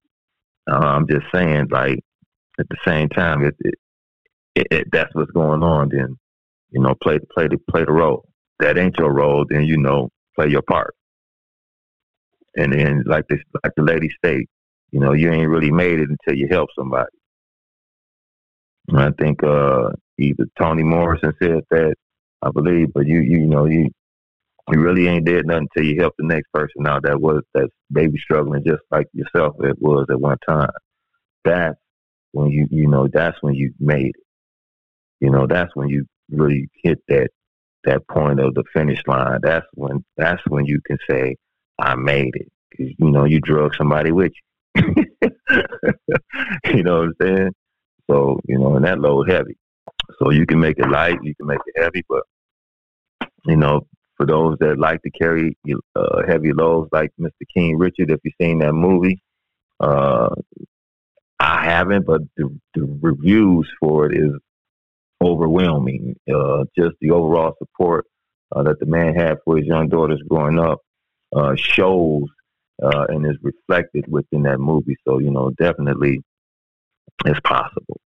Uh, 0.70 0.78
I'm 0.78 1.06
just 1.08 1.26
saying, 1.32 1.68
like, 1.70 2.00
at 2.58 2.68
the 2.68 2.76
same 2.86 3.08
time, 3.08 3.44
it, 3.44 3.56
it, 4.54 4.88
that's 4.90 5.14
what's 5.14 5.30
going 5.30 5.62
on, 5.62 5.90
then, 5.90 6.16
you 6.70 6.80
know, 6.80 6.94
play, 7.02 7.18
play, 7.32 7.48
the, 7.48 7.58
play 7.70 7.84
the 7.84 7.92
role. 7.92 8.28
That 8.58 8.78
ain't 8.78 8.98
your 8.98 9.12
role, 9.12 9.44
then, 9.48 9.64
you 9.64 9.76
know, 9.76 10.08
play 10.34 10.48
your 10.48 10.62
part. 10.62 10.94
And 12.56 12.72
then, 12.72 13.04
like 13.06 13.26
this, 13.28 13.40
like 13.62 13.72
the 13.76 13.82
lady 13.82 14.08
state, 14.16 14.48
you 14.90 15.00
know, 15.00 15.12
you 15.12 15.30
ain't 15.30 15.50
really 15.50 15.70
made 15.70 16.00
it 16.00 16.08
until 16.08 16.38
you 16.38 16.48
help 16.50 16.70
somebody. 16.76 17.10
I 18.94 19.10
think 19.18 19.42
uh, 19.42 19.90
either 20.18 20.44
Toni 20.58 20.82
Morrison 20.82 21.32
said 21.42 21.64
that, 21.70 21.94
I 22.42 22.50
believe, 22.50 22.92
but 22.92 23.06
you 23.06 23.20
you 23.20 23.46
know 23.46 23.64
you 23.66 23.90
you 24.70 24.80
really 24.80 25.06
ain't 25.06 25.24
did 25.26 25.46
nothing 25.46 25.68
until 25.74 25.90
you 25.90 26.00
help 26.00 26.14
the 26.18 26.26
next 26.26 26.52
person 26.52 26.86
out 26.86 27.04
that 27.04 27.20
was 27.20 27.42
that's 27.54 27.72
maybe 27.90 28.18
struggling 28.18 28.64
just 28.64 28.82
like 28.90 29.06
yourself 29.12 29.56
it 29.60 29.76
was 29.80 30.06
at 30.10 30.20
one 30.20 30.38
time. 30.46 30.70
That's 31.44 31.78
when 32.32 32.50
you 32.50 32.66
you 32.70 32.86
know 32.88 33.08
that's 33.12 33.40
when 33.42 33.54
you 33.54 33.72
made 33.80 34.08
it. 34.08 34.24
You 35.20 35.30
know 35.30 35.46
that's 35.46 35.74
when 35.74 35.88
you 35.88 36.06
really 36.30 36.68
hit 36.82 36.98
that 37.08 37.30
that 37.84 38.06
point 38.08 38.40
of 38.40 38.54
the 38.54 38.64
finish 38.72 39.00
line. 39.06 39.40
That's 39.42 39.66
when 39.74 40.04
that's 40.16 40.42
when 40.48 40.66
you 40.66 40.80
can 40.84 40.98
say 41.08 41.36
I 41.78 41.94
made 41.96 42.34
it. 42.36 42.48
Cause, 42.76 42.88
you 42.98 43.10
know 43.10 43.24
you 43.24 43.40
drug 43.40 43.74
somebody 43.76 44.12
with 44.12 44.32
you. 44.74 44.74
you 46.64 46.82
know 46.82 46.98
what 46.98 47.08
I'm 47.08 47.14
saying? 47.20 47.54
So 48.10 48.40
you 48.46 48.58
know 48.58 48.76
and 48.76 48.84
that 48.84 49.00
load 49.00 49.30
heavy. 49.30 49.56
So 50.18 50.30
you 50.30 50.46
can 50.46 50.60
make 50.60 50.78
it 50.78 50.88
light, 50.88 51.18
you 51.22 51.34
can 51.34 51.46
make 51.46 51.60
it 51.66 51.82
heavy, 51.82 52.04
but 52.08 52.22
you 53.44 53.56
know 53.56 53.86
for 54.16 54.26
those 54.26 54.56
that 54.60 54.78
like 54.78 55.02
to 55.02 55.10
carry 55.10 55.56
uh, 55.94 56.22
heavy 56.26 56.52
loads, 56.52 56.88
like 56.92 57.12
Mr. 57.20 57.30
King 57.54 57.76
Richard, 57.76 58.10
if 58.10 58.20
you've 58.24 58.34
seen 58.40 58.58
that 58.60 58.72
movie. 58.72 59.20
Uh, 59.78 60.34
I 61.38 61.64
haven't, 61.64 62.06
but 62.06 62.22
the, 62.36 62.48
the 62.74 62.98
reviews 63.02 63.70
for 63.78 64.10
it 64.10 64.16
is 64.16 64.32
overwhelming. 65.22 66.16
Uh, 66.32 66.64
just 66.76 66.96
the 67.00 67.10
overall 67.10 67.54
support 67.58 68.06
uh, 68.54 68.62
that 68.62 68.80
the 68.80 68.86
man 68.86 69.14
had 69.14 69.38
for 69.44 69.56
his 69.56 69.66
young 69.66 69.88
daughters 69.88 70.22
growing 70.28 70.58
up 70.58 70.80
uh, 71.34 71.54
shows 71.56 72.24
uh, 72.82 73.06
and 73.08 73.26
is 73.26 73.36
reflected 73.42 74.06
within 74.08 74.42
that 74.42 74.58
movie. 74.58 74.96
So, 75.06 75.18
you 75.18 75.30
know, 75.30 75.50
definitely 75.58 76.22
it's 77.24 77.40
possible. 77.40 78.00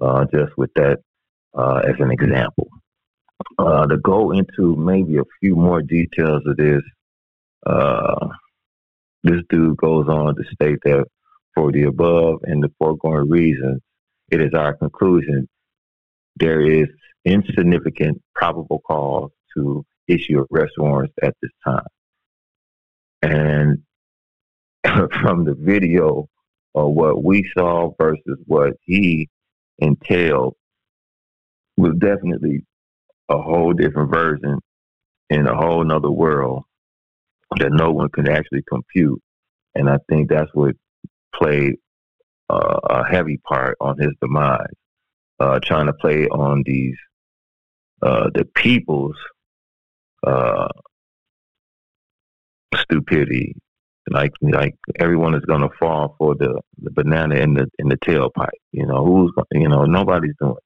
Uh, 0.00 0.24
just 0.32 0.56
with 0.56 0.70
that 0.74 0.98
as 1.56 1.94
an 1.98 2.10
example. 2.10 2.68
Uh, 3.58 3.86
to 3.86 3.96
go 3.98 4.32
into 4.32 4.76
maybe 4.76 5.16
a 5.18 5.24
few 5.40 5.54
more 5.54 5.82
details 5.82 6.42
of 6.46 6.56
this, 6.56 6.82
uh, 7.66 8.28
this 9.22 9.40
dude 9.48 9.76
goes 9.76 10.06
on 10.08 10.34
to 10.34 10.42
state 10.52 10.78
that 10.84 11.04
for 11.54 11.70
the 11.72 11.84
above 11.84 12.40
and 12.44 12.62
the 12.62 12.70
foregoing 12.78 13.28
reasons, 13.28 13.80
it 14.30 14.40
is 14.40 14.54
our 14.54 14.74
conclusion 14.74 15.48
there 16.36 16.60
is 16.60 16.88
insignificant 17.24 18.20
probable 18.34 18.80
cause 18.80 19.30
to 19.56 19.84
issue 20.08 20.44
arrest 20.50 20.72
warrants 20.78 21.14
at 21.22 21.34
this 21.40 21.50
time. 21.64 21.86
And 23.22 23.82
from 25.20 25.44
the 25.44 25.54
video 25.54 26.28
of 26.74 26.92
what 26.92 27.22
we 27.22 27.48
saw 27.56 27.92
versus 28.00 28.38
what 28.46 28.74
he 28.82 29.28
entailed 29.78 30.54
was 31.76 31.94
definitely 31.98 32.64
a 33.28 33.40
whole 33.40 33.72
different 33.72 34.12
version 34.12 34.58
in 35.30 35.46
a 35.46 35.56
whole 35.56 35.84
nother 35.84 36.10
world 36.10 36.64
that 37.58 37.72
no 37.72 37.90
one 37.92 38.08
could 38.10 38.28
actually 38.28 38.62
compute. 38.68 39.20
And 39.74 39.88
I 39.88 39.98
think 40.08 40.28
that's 40.28 40.50
what 40.54 40.74
played 41.34 41.76
uh, 42.50 42.80
a 42.84 43.04
heavy 43.08 43.38
part 43.38 43.76
on 43.80 43.98
his 43.98 44.12
demise, 44.20 44.66
uh, 45.40 45.58
trying 45.60 45.86
to 45.86 45.92
play 45.94 46.26
on 46.28 46.62
these 46.64 46.96
uh, 48.02 48.28
the 48.34 48.44
people's 48.54 49.16
uh, 50.26 50.68
stupidity. 52.76 53.56
Like 54.10 54.32
like 54.42 54.76
everyone 55.00 55.34
is 55.34 55.44
gonna 55.46 55.70
fall 55.78 56.14
for 56.18 56.34
the, 56.34 56.60
the 56.82 56.90
banana 56.90 57.36
in 57.36 57.54
the 57.54 57.66
in 57.78 57.88
the 57.88 57.96
tailpipe. 57.96 58.50
You 58.72 58.86
know 58.86 59.04
who's 59.04 59.32
you 59.52 59.68
know 59.68 59.84
nobody's 59.84 60.34
doing 60.40 60.54
that. 60.54 60.60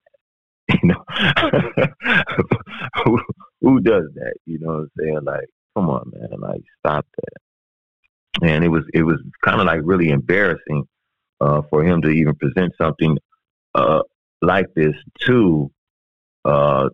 You 0.83 0.89
know, 0.89 1.05
who 3.05 3.21
who 3.63 3.81
does 3.81 4.05
that? 4.17 4.35
You 4.45 4.59
know 4.59 4.69
what 4.69 4.79
I'm 4.79 4.91
saying? 4.99 5.21
Like, 5.23 5.47
come 5.75 5.89
on, 5.89 6.13
man, 6.13 6.41
like 6.41 6.63
stop 6.81 7.07
that. 7.17 8.47
And 8.47 8.65
it 8.65 8.69
was 8.69 8.85
it 8.93 9.03
was 9.03 9.21
kind 9.43 9.61
of 9.61 9.67
like 9.67 9.81
really 9.83 10.11
embarrassing 10.11 10.87
uh, 11.41 11.63
for 11.71 11.85
him 11.85 12.03
to 12.03 12.11
even 12.11 12.35
present 12.35 12.75
something 12.81 13.17
uh, 13.75 14.03
like 14.43 14.67
this 14.75 14.95
to 15.23 15.71
uh, 16.45 16.89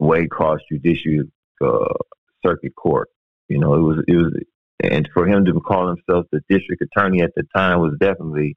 Waycross 0.00 0.58
Judicial 0.70 1.24
uh, 1.62 1.94
Circuit 2.44 2.74
Court. 2.74 3.08
You 3.48 3.58
know, 3.58 3.74
it 3.74 3.80
was 3.80 4.04
it 4.06 4.16
was, 4.16 4.32
and 4.82 5.08
for 5.12 5.26
him 5.26 5.44
to 5.44 5.52
call 5.60 5.88
himself 5.88 6.26
the 6.32 6.40
district 6.48 6.82
attorney 6.82 7.22
at 7.22 7.32
the 7.36 7.44
time 7.54 7.80
was 7.80 7.94
definitely 8.00 8.56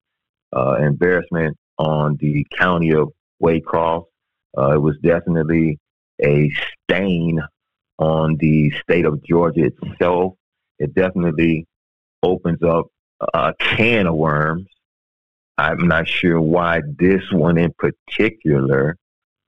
uh, 0.55 0.75
embarrassment 0.75 1.57
on 1.77 2.17
the 2.17 2.45
county 2.57 2.91
of 2.91 3.09
Waycross 3.41 4.05
uh, 4.57 4.73
it 4.73 4.81
was 4.81 4.97
definitely 5.01 5.79
a 6.23 6.51
stain 6.83 7.39
on 7.99 8.37
the 8.37 8.71
state 8.81 9.05
of 9.05 9.23
Georgia 9.23 9.71
itself. 9.81 10.33
It 10.79 10.93
definitely 10.93 11.65
opens 12.21 12.61
up 12.63 12.87
a 13.33 13.53
can 13.59 14.07
of 14.07 14.15
worms. 14.15 14.67
I'm 15.57 15.87
not 15.87 16.07
sure 16.07 16.41
why 16.41 16.81
this 16.97 17.21
one 17.31 17.57
in 17.57 17.73
particular 17.77 18.97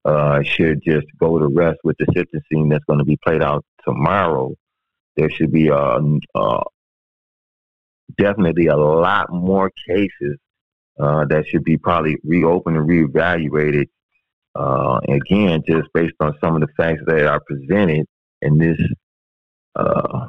uh, 0.06 0.44
should 0.44 0.84
just 0.84 1.08
go 1.20 1.40
to 1.40 1.48
rest 1.48 1.80
with 1.84 1.98
the 1.98 2.06
sentencing 2.14 2.70
that's 2.70 2.86
going 2.86 3.00
to 3.00 3.06
be 3.06 3.18
played 3.18 3.42
out 3.42 3.66
tomorrow. 3.84 4.54
There 5.18 5.30
should 5.30 5.52
be 5.52 5.68
a, 5.68 6.00
a 6.36 6.64
definitely 8.18 8.68
a 8.68 8.76
lot 8.76 9.32
more 9.32 9.72
cases 9.88 10.38
uh, 11.00 11.26
that 11.26 11.46
should 11.48 11.64
be 11.64 11.78
probably 11.78 12.18
reopened 12.24 12.78
and 12.78 12.88
reevaluated 12.88 13.86
uh, 14.56 15.02
again, 15.10 15.62
just 15.68 15.90
based 15.94 16.16
on 16.22 16.34
some 16.42 16.56
of 16.56 16.62
the 16.62 16.68
facts 16.78 17.02
that 17.08 17.26
are 17.26 17.42
presented 17.42 18.06
in 18.42 18.58
this 18.58 18.80
uh, 19.76 20.28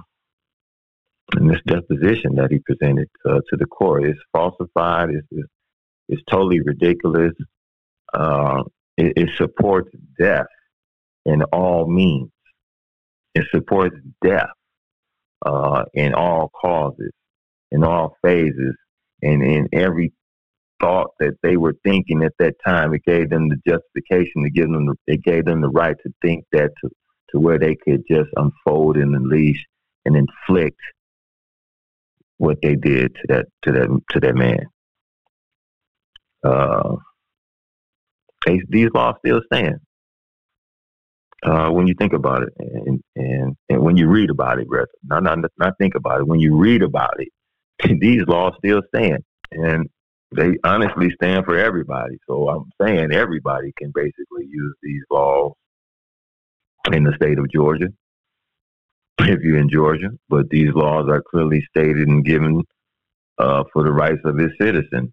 in 1.36 1.46
this 1.46 1.60
deposition 1.66 2.34
that 2.36 2.50
he 2.50 2.58
presented 2.58 3.08
uh, 3.28 3.40
to 3.48 3.56
the 3.56 3.66
court, 3.66 4.04
it's 4.04 4.18
falsified. 4.32 5.10
It's 5.10 5.26
it's, 5.30 5.48
it's 6.08 6.22
totally 6.28 6.60
ridiculous. 6.60 7.32
Uh, 8.12 8.64
it, 8.96 9.12
it, 9.16 9.30
supports 9.36 9.90
death 10.18 10.46
in 11.24 11.42
all 11.44 11.88
means. 11.88 12.30
It 13.34 13.44
supports 13.52 13.96
death 14.24 14.48
uh, 15.44 15.84
in 15.94 16.14
all 16.14 16.50
causes, 16.60 17.12
in 17.70 17.84
all 17.84 18.16
phases, 18.22 18.74
and 19.22 19.42
in 19.42 19.68
every 19.72 20.12
thought 20.80 21.10
that 21.20 21.34
they 21.42 21.56
were 21.56 21.74
thinking 21.84 22.22
at 22.22 22.32
that 22.38 22.54
time. 22.64 22.94
It 22.94 23.04
gave 23.04 23.30
them 23.30 23.48
the 23.48 23.56
justification 23.66 24.42
to 24.44 24.50
give 24.50 24.70
them. 24.70 24.86
The, 24.86 24.94
it 25.06 25.22
gave 25.22 25.44
them 25.44 25.60
the 25.60 25.68
right 25.70 25.96
to 26.02 26.12
think 26.22 26.44
that 26.52 26.70
to 26.82 26.90
to 27.30 27.40
where 27.40 27.58
they 27.58 27.74
could 27.74 28.02
just 28.10 28.30
unfold 28.36 28.96
and 28.96 29.14
unleash 29.14 29.64
and 30.04 30.16
inflict 30.16 30.78
what 32.38 32.58
they 32.62 32.76
did 32.76 33.14
to 33.14 33.22
that 33.28 33.46
to 33.62 33.72
that 33.72 34.00
to 34.10 34.20
that 34.20 34.34
man. 34.36 34.66
Uh, 36.44 36.96
they, 38.46 38.60
these 38.68 38.90
laws 38.94 39.16
still 39.24 39.40
stand. 39.52 39.76
Uh, 41.42 41.68
when 41.70 41.86
you 41.86 41.94
think 41.98 42.12
about 42.12 42.42
it, 42.42 42.48
and, 42.58 43.00
and 43.14 43.56
and 43.68 43.82
when 43.82 43.96
you 43.96 44.08
read 44.08 44.30
about 44.30 44.58
it, 44.58 44.66
rather 44.70 44.88
not 45.04 45.22
not 45.22 45.38
not 45.58 45.74
think 45.78 45.94
about 45.94 46.20
it. 46.20 46.26
When 46.26 46.40
you 46.40 46.56
read 46.56 46.82
about 46.82 47.14
it, 47.18 47.28
these 48.00 48.22
laws 48.26 48.54
still 48.58 48.82
stand, 48.94 49.22
and 49.52 49.88
they 50.34 50.56
honestly 50.64 51.10
stand 51.10 51.44
for 51.44 51.58
everybody. 51.58 52.16
So 52.28 52.48
I'm 52.48 52.70
saying 52.80 53.12
everybody 53.12 53.72
can 53.78 53.92
basically 53.94 54.46
use 54.48 54.74
these 54.82 55.02
laws 55.10 55.52
in 56.92 57.04
the 57.04 57.14
state 57.14 57.38
of 57.38 57.50
Georgia 57.50 57.88
if 59.20 59.40
you're 59.42 59.58
in 59.58 59.68
Georgia. 59.70 60.10
But 60.28 60.48
these 60.50 60.72
laws 60.74 61.06
are 61.08 61.22
clearly 61.22 61.62
stated 61.70 62.08
and 62.08 62.24
given 62.24 62.62
uh, 63.38 63.64
for 63.72 63.84
the 63.84 63.92
rights 63.92 64.22
of 64.24 64.38
its 64.38 64.54
citizens. 64.60 65.12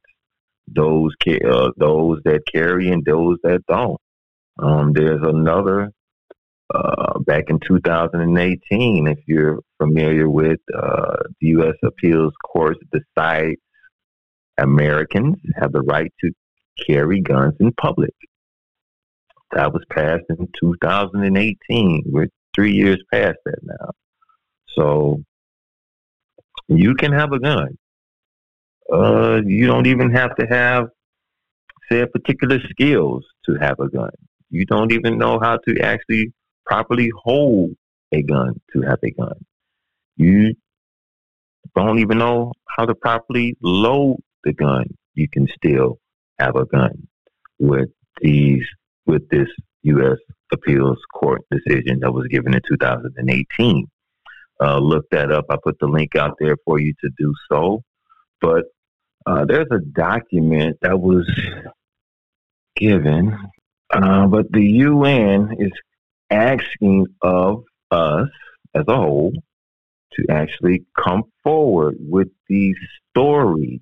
Those 0.67 1.12
ca- 1.23 1.45
uh, 1.45 1.71
those 1.77 2.19
that 2.25 2.41
carry 2.51 2.89
and 2.89 3.03
those 3.05 3.38
that 3.43 3.63
don't. 3.67 3.99
Um, 4.59 4.93
there's 4.93 5.21
another 5.23 5.91
uh, 6.73 7.19
back 7.19 7.45
in 7.49 7.59
2018, 7.59 9.07
if 9.07 9.19
you're 9.27 9.59
familiar 9.77 10.29
with 10.29 10.59
uh, 10.73 11.17
the 11.39 11.47
U.S. 11.49 11.75
Appeals 11.83 12.33
Court's 12.43 12.79
decide 12.91 13.57
Americans 14.57 15.36
have 15.55 15.71
the 15.71 15.82
right 15.82 16.11
to 16.21 16.32
carry 16.88 17.21
guns 17.21 17.53
in 17.59 17.71
public. 17.74 18.13
That 19.51 19.71
was 19.71 19.84
passed 19.91 20.24
in 20.30 20.47
2018. 20.59 22.03
We're 22.07 22.28
three 22.55 22.74
years 22.74 23.03
past 23.13 23.38
that 23.45 23.59
now. 23.63 23.91
So 24.76 25.21
you 26.67 26.95
can 26.95 27.11
have 27.11 27.32
a 27.34 27.39
gun. 27.39 27.78
Uh, 28.91 29.41
you 29.45 29.67
don't 29.67 29.88
even 29.88 30.11
have 30.11 30.36
to 30.38 30.45
have, 30.47 30.86
say, 31.91 32.05
particular 32.05 32.59
skills 32.69 33.24
to 33.45 33.55
have 33.55 33.80
a 33.80 33.89
gun. 33.89 34.11
You 34.49 34.65
don't 34.65 34.91
even 34.91 35.17
know 35.17 35.39
how 35.39 35.57
to 35.67 35.80
actually 35.82 36.34
properly 36.66 37.11
hold 37.24 37.72
a 38.11 38.22
gun 38.22 38.59
to 38.74 38.82
have 38.82 38.99
a 39.03 39.11
gun. 39.11 39.45
You 40.16 40.55
don't 41.76 41.99
even 41.99 42.18
know 42.20 42.53
how 42.68 42.86
to 42.86 42.95
properly 42.95 43.55
load 43.61 44.18
the 44.43 44.53
gun, 44.53 44.86
you 45.16 45.28
can 45.30 45.47
still 45.55 45.99
have 46.39 46.55
a 46.55 46.66
gun 46.66 47.07
with 47.59 47.89
these 48.22 48.66
with 49.05 49.28
this 49.30 49.47
U.S. 49.84 50.18
Appeals 50.51 50.99
Court 51.14 51.41
decision 51.51 51.99
that 52.01 52.11
was 52.11 52.28
given 52.28 52.53
in 52.53 52.61
2018. 52.68 53.88
uh, 54.61 54.78
look 54.80 55.05
that 55.11 55.32
up, 55.32 55.45
I 55.49 55.57
put 55.61 55.78
the 55.80 55.88
link 55.88 56.16
out 56.16 56.36
there 56.39 56.55
for 56.66 56.80
you 56.80 56.93
to 57.01 57.09
do 57.18 57.34
so. 57.51 57.84
But 58.39 58.66
uh, 59.26 59.45
there's 59.45 59.68
a 59.72 59.80
document 59.80 60.78
that 60.82 60.99
was 60.99 61.30
given, 62.76 63.38
uh, 63.91 64.28
but 64.28 64.51
the 64.51 64.64
UN 64.64 65.55
is 65.59 65.72
asking 66.34 67.07
of 67.21 67.63
us 67.91 68.29
as 68.75 68.84
a 68.88 68.95
whole 68.95 69.34
to 70.13 70.25
actually 70.29 70.86
come 70.97 71.23
forward 71.43 71.95
with 71.99 72.29
these 72.49 72.75
stories 73.11 73.79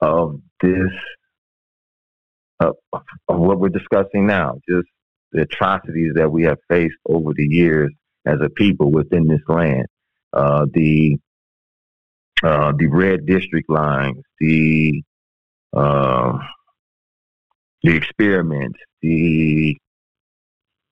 of 0.00 0.40
this 0.60 0.92
of, 2.60 2.76
of 2.92 3.02
what 3.38 3.58
we're 3.58 3.68
discussing 3.68 4.26
now, 4.26 4.60
just 4.68 4.86
the 5.32 5.42
atrocities 5.42 6.12
that 6.14 6.30
we 6.30 6.44
have 6.44 6.58
faced 6.68 6.96
over 7.06 7.32
the 7.34 7.46
years 7.46 7.92
as 8.24 8.38
a 8.40 8.48
people 8.48 8.90
within 8.90 9.26
this 9.26 9.42
land. 9.48 9.86
Uh, 10.32 10.66
the 10.72 11.18
uh, 12.42 12.72
the 12.76 12.86
red 12.86 13.26
district 13.26 13.70
lines, 13.70 14.22
the 14.38 15.02
uh, 15.72 16.38
the 17.82 17.94
experiments, 17.96 18.78
the 19.02 19.76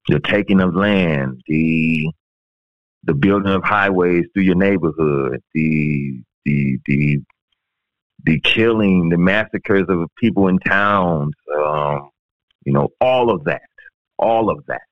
the 0.08 0.20
taking 0.20 0.60
of 0.60 0.74
land, 0.74 1.42
the 1.46 2.10
the 3.04 3.14
building 3.14 3.52
of 3.52 3.64
highways 3.64 4.24
through 4.32 4.44
your 4.44 4.54
neighborhood, 4.54 5.42
the 5.54 6.22
the 6.44 6.78
the 6.86 7.22
the 8.24 8.40
killing, 8.40 9.08
the 9.08 9.18
massacres 9.18 9.86
of 9.88 10.08
people 10.16 10.48
in 10.48 10.58
towns, 10.60 11.34
um, 11.56 12.10
you 12.64 12.72
know, 12.72 12.88
all 13.00 13.30
of 13.30 13.44
that, 13.44 13.62
all 14.18 14.50
of 14.50 14.64
that. 14.66 14.82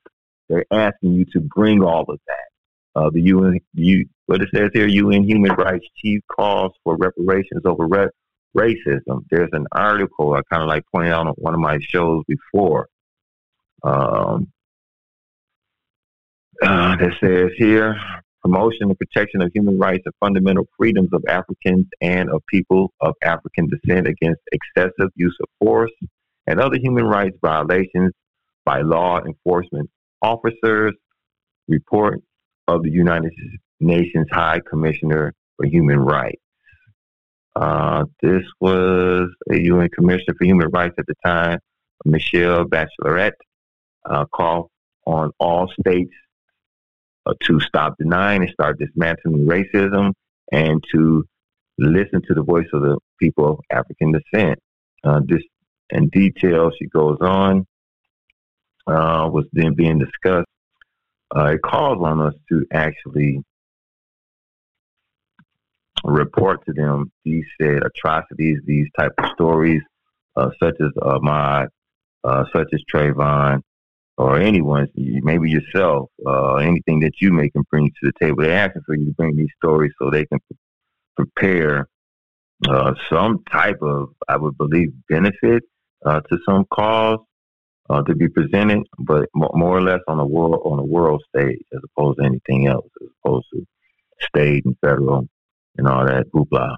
They're 0.49 0.67
asking 0.73 1.13
you 1.13 1.25
to 1.33 1.41
bring 1.41 1.83
all 1.83 2.05
of 2.09 2.19
that. 2.27 3.01
Uh, 3.01 3.11
the 3.11 3.21
UN, 3.23 3.61
you, 3.73 4.07
what 4.27 4.43
it 4.43 4.49
says 4.53 4.71
here, 4.73 4.89
UN 4.89 5.23
Human 5.23 5.53
Rights 5.53 5.87
Chief 5.97 6.21
calls 6.27 6.73
for 6.83 6.97
reparations 6.97 7.63
over 7.65 7.87
re- 7.87 8.09
racism. 8.57 9.25
There's 9.31 9.51
an 9.53 9.67
article 9.71 10.35
I 10.35 10.43
kind 10.51 10.63
of 10.63 10.69
like 10.69 10.83
pointed 10.93 11.13
out 11.13 11.29
on 11.29 11.35
one 11.35 11.55
of 11.55 11.61
my 11.61 11.79
shows 11.81 12.25
before. 12.27 12.89
Um, 13.85 14.49
uh, 16.63 16.97
that 16.97 17.13
says 17.21 17.51
here 17.57 17.97
promotion 18.43 18.89
and 18.89 18.99
protection 18.99 19.43
of 19.43 19.51
human 19.55 19.79
rights 19.79 20.03
and 20.07 20.15
fundamental 20.19 20.67
freedoms 20.77 21.11
of 21.13 21.23
Africans 21.29 21.87
and 22.01 22.31
of 22.31 22.43
people 22.47 22.93
of 23.01 23.15
African 23.23 23.69
descent 23.69 24.07
against 24.07 24.41
excessive 24.53 25.11
use 25.15 25.37
of 25.43 25.49
force 25.59 25.93
and 26.47 26.59
other 26.59 26.79
human 26.79 27.05
rights 27.05 27.37
violations 27.43 28.13
by 28.65 28.81
law 28.81 29.21
enforcement 29.23 29.91
officers. 30.23 30.95
Report 31.69 32.21
of 32.67 32.83
the 32.83 32.91
United 32.91 33.33
Nations 33.79 34.27
High 34.33 34.61
Commissioner 34.69 35.33
for 35.57 35.67
Human 35.67 35.99
Rights. 35.99 36.43
Uh, 37.55 38.05
this 38.23 38.43
was 38.61 39.29
a 39.51 39.61
UN 39.61 39.89
Commissioner 39.91 40.35
for 40.39 40.45
Human 40.45 40.69
Rights 40.71 40.95
at 40.99 41.07
the 41.07 41.15
time, 41.25 41.59
Michelle 42.05 42.65
Bachelet, 42.65 43.33
uh, 44.09 44.25
called 44.27 44.71
on 45.07 45.31
all 45.39 45.71
states 45.81 46.13
uh, 47.27 47.35
to 47.45 47.61
stop 47.61 47.97
denying 47.99 48.43
and 48.43 48.51
start 48.51 48.79
dismantling 48.79 49.47
racism 49.47 50.13
and 50.53 50.83
to 50.93 51.25
listen 51.79 52.23
to 52.27 52.35
the 52.35 52.43
voice 52.43 52.67
of 52.73 52.83
the 52.83 52.99
people 53.19 53.53
of 53.53 53.59
African 53.71 54.13
descent. 54.13 54.59
Uh, 55.05 55.21
this 55.25 55.43
in 55.91 56.09
detail, 56.09 56.71
she 56.79 56.87
goes 56.87 57.19
on, 57.21 57.67
uh, 58.87 59.29
was 59.33 59.47
then 59.53 59.75
being 59.75 59.99
discussed. 59.99 60.47
Uh, 61.35 61.53
it 61.55 61.63
calls 61.63 62.05
on 62.05 62.21
us 62.21 62.35
to 62.49 62.67
actually 62.73 63.43
report 66.05 66.65
to 66.67 66.73
them 66.73 67.13
these 67.25 67.45
said 67.61 67.83
atrocities, 67.85 68.59
these 68.65 68.89
type 68.99 69.13
of 69.19 69.31
stories, 69.35 69.83
uh, 70.37 70.51
such 70.63 70.75
as 70.81 70.91
Ahmaud, 70.99 71.69
uh, 72.25 72.45
such 72.55 72.69
as 72.73 72.81
Trayvon, 72.93 73.61
or 74.21 74.39
anyone, 74.39 74.87
maybe 74.97 75.49
yourself, 75.49 76.11
uh, 76.27 76.57
anything 76.57 77.01
that 77.01 77.15
you 77.23 77.33
may 77.33 77.49
can 77.49 77.63
bring 77.71 77.89
to 77.89 77.95
the 78.03 78.13
table. 78.21 78.43
They're 78.43 78.67
asking 78.67 78.83
for 78.85 78.95
you 78.95 79.07
to 79.07 79.13
bring 79.13 79.35
these 79.35 79.49
stories 79.57 79.93
so 79.99 80.11
they 80.11 80.27
can 80.27 80.39
prepare 81.17 81.89
uh, 82.69 82.93
some 83.11 83.43
type 83.51 83.79
of, 83.81 84.11
I 84.29 84.37
would 84.37 84.59
believe, 84.59 84.93
benefit 85.09 85.63
uh, 86.05 86.21
to 86.21 86.39
some 86.47 86.67
cause 86.71 87.21
uh, 87.89 88.03
to 88.03 88.15
be 88.15 88.29
presented, 88.29 88.87
but 88.99 89.31
more 89.35 89.79
or 89.79 89.81
less 89.81 90.01
on 90.07 90.21
a 90.21 90.27
world 90.27 90.61
on 90.67 90.79
a 90.79 90.85
world 90.85 91.25
stage 91.35 91.59
as 91.73 91.81
opposed 91.83 92.19
to 92.19 92.27
anything 92.27 92.67
else, 92.67 92.91
as 93.01 93.09
opposed 93.25 93.47
to 93.55 93.65
state 94.21 94.67
and 94.67 94.77
federal 94.83 95.27
and 95.79 95.89
all 95.89 96.05
that 96.05 96.27
hoopla. 96.35 96.77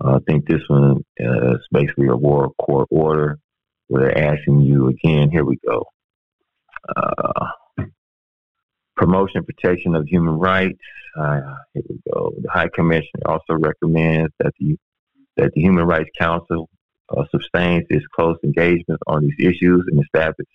Uh, 0.00 0.14
I 0.14 0.18
think 0.28 0.46
this 0.46 0.62
one 0.68 1.04
uh, 1.20 1.54
is 1.54 1.66
basically 1.72 2.06
a 2.06 2.16
war 2.16 2.52
court 2.62 2.86
order 2.92 3.40
where 3.88 4.04
they're 4.04 4.32
asking 4.32 4.60
you 4.60 4.86
again. 4.86 5.28
Here 5.32 5.44
we 5.44 5.58
go 5.66 5.84
uh, 6.96 7.84
promotion 8.96 9.44
protection 9.44 9.94
of 9.94 10.06
human 10.06 10.34
rights. 10.34 10.78
Uh, 11.18 11.40
here 11.74 11.82
we 11.88 11.98
go. 12.12 12.32
The 12.42 12.50
High 12.50 12.68
Commission 12.74 13.20
also 13.26 13.54
recommends 13.54 14.32
that 14.40 14.52
the 14.58 14.76
that 15.36 15.52
the 15.54 15.60
Human 15.60 15.84
Rights 15.84 16.10
Council 16.18 16.68
uh, 17.16 17.24
sustains 17.30 17.86
its 17.90 18.04
close 18.14 18.36
engagement 18.42 19.00
on 19.06 19.22
these 19.22 19.38
issues 19.38 19.84
and 19.88 20.02
establish 20.02 20.48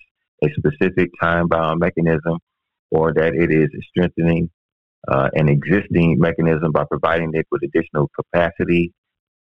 a 0.44 0.50
specific 0.58 1.10
time-bound 1.22 1.80
mechanism, 1.80 2.38
or 2.92 3.14
that 3.14 3.34
it 3.34 3.50
is 3.50 3.70
strengthening 3.90 4.50
uh, 5.08 5.30
an 5.34 5.48
existing 5.48 6.20
mechanism 6.20 6.72
by 6.72 6.84
providing 6.84 7.32
it 7.34 7.48
with 7.50 7.64
additional 7.64 8.10
capacity 8.16 8.94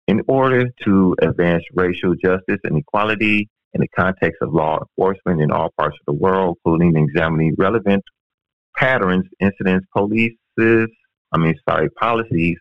in 0.07 0.23
order 0.27 0.69
to 0.83 1.15
advance 1.21 1.63
racial 1.75 2.15
justice 2.15 2.59
and 2.63 2.77
equality 2.77 3.47
in 3.73 3.81
the 3.81 3.87
context 3.89 4.37
of 4.41 4.53
law 4.53 4.79
enforcement 4.79 5.41
in 5.41 5.51
all 5.51 5.69
parts 5.77 5.97
of 5.99 6.05
the 6.05 6.19
world, 6.19 6.57
including 6.65 6.95
examining 6.97 7.55
relevant 7.57 8.03
patterns, 8.75 9.25
incidents, 9.39 9.85
policies, 9.93 10.31
I 11.31 11.37
mean, 11.37 11.55
sorry, 11.67 11.89
policies 11.91 12.57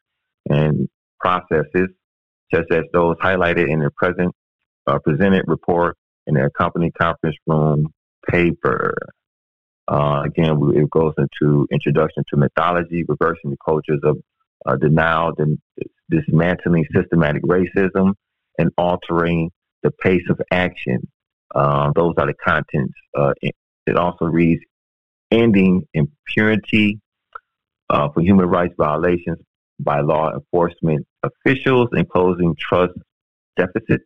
and 0.49 0.89
processes, 1.21 1.89
such 2.53 2.67
as 2.71 2.83
those 2.93 3.17
highlighted 3.17 3.71
in 3.71 3.81
the 3.81 3.91
present 3.97 4.35
uh, 4.87 4.99
presented 4.99 5.45
report 5.47 5.97
in 6.27 6.35
the 6.35 6.45
accompanying 6.45 6.93
conference 6.99 7.37
room 7.47 7.89
paper. 8.29 8.95
Uh, 9.87 10.23
again, 10.27 10.59
it 10.75 10.91
goes 10.91 11.15
into 11.17 11.67
introduction 11.73 12.23
to 12.29 12.37
mythology, 12.37 13.05
reversing 13.09 13.51
the 13.51 13.57
cultures 13.65 14.01
of 14.03 14.19
uh, 14.67 14.77
denial, 14.77 15.33
dismantling 16.11 16.85
systematic 16.95 17.43
racism, 17.43 18.13
and 18.59 18.71
altering 18.77 19.51
the 19.83 19.91
pace 19.91 20.25
of 20.31 20.41
action. 20.51 21.07
Uh, 21.55 21.93
those 21.95 22.15
are 22.19 22.27
the 22.27 22.35
contents. 22.35 22.95
Uh, 23.17 23.33
it, 23.41 23.55
also 23.97 24.27
reads 24.27 24.63
ending 25.31 25.83
impunity 25.95 27.01
uh, 27.89 28.07
for 28.11 28.21
human 28.21 28.45
rights 28.45 28.75
violations 28.77 29.39
by 29.81 30.01
law 30.01 30.31
enforcement 30.31 31.07
officials 31.23 31.89
and 31.93 32.07
closing 32.11 32.55
trust 32.61 32.93
deficits, 33.57 34.05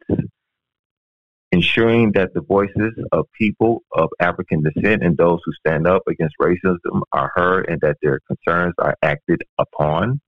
ensuring 1.51 2.12
that 2.12 2.33
the 2.35 2.43
voices 2.43 2.93
of 3.11 3.27
people 3.37 3.83
of 3.93 4.09
African 4.20 4.62
descent 4.62 5.03
and 5.03 5.16
those 5.16 5.41
who 5.45 5.53
stand 5.55 5.89
up 5.89 6.03
against 6.09 6.37
racism 6.41 7.03
are 7.11 7.33
heard 7.35 7.68
and 7.68 7.81
that 7.81 7.97
their 8.03 8.20
concerns 8.29 8.75
are 8.79 8.97
acted 9.03 9.43
upon, 9.59 10.20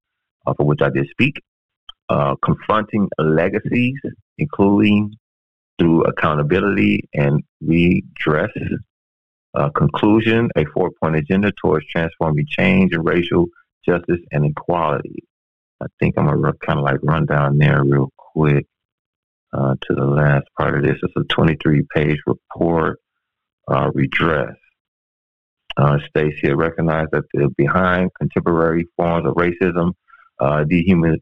uh, 0.47 0.55
for 0.55 0.67
which 0.67 0.83
I 0.83 0.91
did 0.91 1.09
speak. 1.11 1.41
Uh, 2.09 2.35
confronting 2.45 3.09
legacies, 3.19 3.99
including 4.37 5.15
through 5.79 6.05
accountability 6.05 7.09
and 7.15 7.43
redress. 7.61 8.51
Uh, 9.55 9.71
conclusion, 9.71 10.51
a 10.57 10.65
four 10.67 10.91
point 11.01 11.17
agenda 11.17 11.53
towards 11.63 11.87
transforming 11.87 12.47
change 12.49 12.93
and 12.93 13.05
racial 13.07 13.47
justice 13.87 14.21
and 14.33 14.45
equality. 14.47 15.23
I 15.81 15.87
think 16.01 16.15
I'm 16.17 16.27
going 16.27 16.43
to 16.43 16.53
kind 16.67 16.79
of 16.79 16.85
like 16.85 16.99
run 17.03 17.27
down 17.27 17.59
there 17.59 17.85
real 17.85 18.11
quick 18.17 18.67
uh, 19.53 19.75
to 19.81 19.95
the 19.95 20.05
last 20.05 20.47
part 20.59 20.77
of 20.77 20.83
this. 20.83 20.99
It's 21.03 21.13
a 21.17 21.25
23 21.25 21.87
page 21.95 22.19
report, 22.27 22.99
uh, 23.69 23.91
redress. 23.95 24.57
Uh, 25.77 25.99
states 26.09 26.37
here 26.41 26.57
recognize 26.57 27.07
that 27.11 27.25
behind 27.57 28.11
contemporary 28.19 28.87
forms 28.97 29.27
of 29.27 29.35
racism, 29.35 29.93
uh, 30.41 30.65
dehuman, 30.65 31.17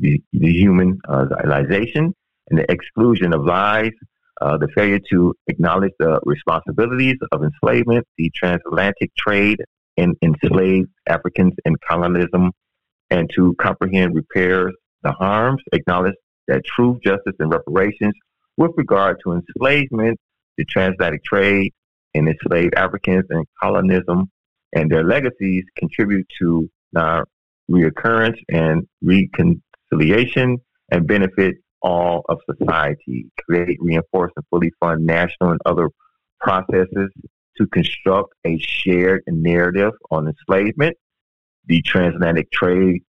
de- 0.00 0.22
dehumanization, 0.34 2.12
and 2.48 2.58
the 2.58 2.70
exclusion 2.70 3.32
of 3.32 3.44
lies, 3.44 3.92
uh, 4.40 4.56
the 4.56 4.68
failure 4.74 5.00
to 5.10 5.34
acknowledge 5.48 5.92
the 5.98 6.20
responsibilities 6.24 7.16
of 7.32 7.42
enslavement, 7.42 8.06
the 8.16 8.30
transatlantic 8.34 9.10
trade 9.16 9.62
in 9.96 10.14
enslaved 10.22 10.88
Africans 11.08 11.54
and 11.64 11.76
colonialism, 11.80 12.52
and 13.10 13.28
to 13.34 13.54
comprehend 13.60 14.14
repairs 14.14 14.74
the 15.02 15.12
harms, 15.12 15.62
acknowledge 15.72 16.14
that 16.46 16.64
truth, 16.64 16.98
justice, 17.04 17.34
and 17.38 17.52
reparations 17.52 18.14
with 18.56 18.70
regard 18.76 19.18
to 19.24 19.32
enslavement, 19.32 20.18
the 20.56 20.64
transatlantic 20.64 21.24
trade, 21.24 21.72
and 22.14 22.28
enslaved 22.28 22.74
Africans 22.74 23.24
and 23.30 23.44
colonialism 23.62 24.30
and 24.72 24.90
their 24.90 25.04
legacies 25.04 25.64
contribute 25.76 26.26
to 26.38 26.68
non-reoccurrence, 26.92 28.38
and 28.48 28.86
reconciliation, 29.02 30.58
and 30.90 31.06
benefit 31.06 31.56
all 31.82 32.24
of 32.28 32.38
society. 32.50 33.26
Create, 33.44 33.78
reinforce, 33.80 34.32
and 34.36 34.44
fully 34.50 34.72
fund 34.80 35.06
national 35.06 35.50
and 35.50 35.60
other 35.66 35.90
processes 36.40 37.10
to 37.56 37.66
construct 37.66 38.34
a 38.44 38.58
shared 38.58 39.22
narrative 39.26 39.92
on 40.10 40.28
enslavement, 40.28 40.96
the 41.66 41.82
transatlantic 41.82 42.50
trade 42.52 43.02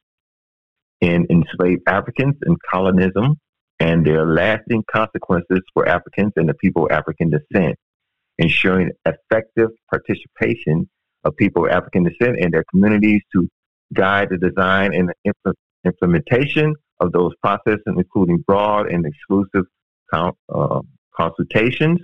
in 1.01 1.27
enslaved 1.29 1.81
Africans 1.87 2.35
and 2.43 2.57
colonism, 2.71 3.35
and 3.79 4.05
their 4.05 4.25
lasting 4.25 4.83
consequences 4.91 5.59
for 5.73 5.87
Africans 5.87 6.33
and 6.35 6.49
the 6.49 6.55
people 6.55 6.85
of 6.85 6.91
African 6.91 7.29
descent, 7.29 7.75
ensuring 8.39 8.91
effective 9.05 9.69
participation 9.89 10.89
of 11.23 11.35
people 11.35 11.65
of 11.65 11.71
African 11.71 12.03
descent 12.03 12.39
in 12.39 12.51
their 12.51 12.63
communities 12.71 13.21
to 13.33 13.47
guide 13.93 14.29
the 14.29 14.37
design 14.37 14.93
and 14.93 15.11
implementation 15.85 16.73
of 16.99 17.11
those 17.11 17.33
processes, 17.41 17.81
including 17.85 18.37
broad 18.47 18.91
and 18.91 19.05
exclusive 19.05 19.65
uh, 20.13 20.81
consultations, 21.15 21.99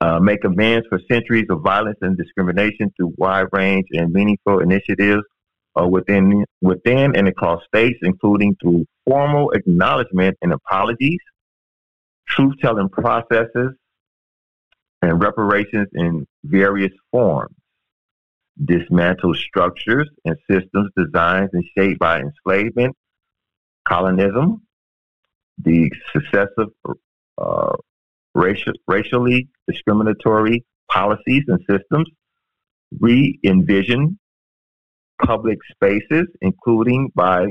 uh, 0.00 0.18
make 0.18 0.44
amends 0.44 0.86
for 0.88 1.00
centuries 1.10 1.46
of 1.50 1.62
violence 1.62 1.98
and 2.02 2.16
discrimination 2.16 2.92
through 2.96 3.12
wide 3.16 3.46
range 3.52 3.86
and 3.92 4.12
meaningful 4.12 4.58
initiatives 4.60 5.22
uh, 5.80 5.86
within 5.86 6.44
within 6.60 7.16
and 7.16 7.28
across 7.28 7.62
states, 7.66 7.98
including 8.02 8.56
through 8.60 8.84
formal 9.06 9.50
acknowledgement 9.52 10.36
and 10.42 10.52
apologies, 10.52 11.18
truth 12.28 12.54
telling 12.60 12.88
processes, 12.88 13.72
and 15.02 15.22
reparations 15.22 15.88
in 15.94 16.26
various 16.44 16.92
forms. 17.10 17.54
Dismantle 18.64 19.34
structures 19.34 20.08
and 20.24 20.36
systems 20.48 20.90
designed 20.96 21.50
and 21.52 21.64
shaped 21.76 21.98
by 21.98 22.20
enslavement, 22.20 22.94
colonism, 23.86 24.62
the 25.58 25.90
successive 26.12 26.68
uh, 27.38 27.72
racial, 28.34 28.72
racially 28.86 29.48
discriminatory 29.68 30.64
policies 30.90 31.42
and 31.48 31.60
systems, 31.68 32.08
re 33.00 33.38
envision 33.44 34.18
public 35.24 35.58
spaces, 35.72 36.26
including 36.40 37.10
by 37.14 37.46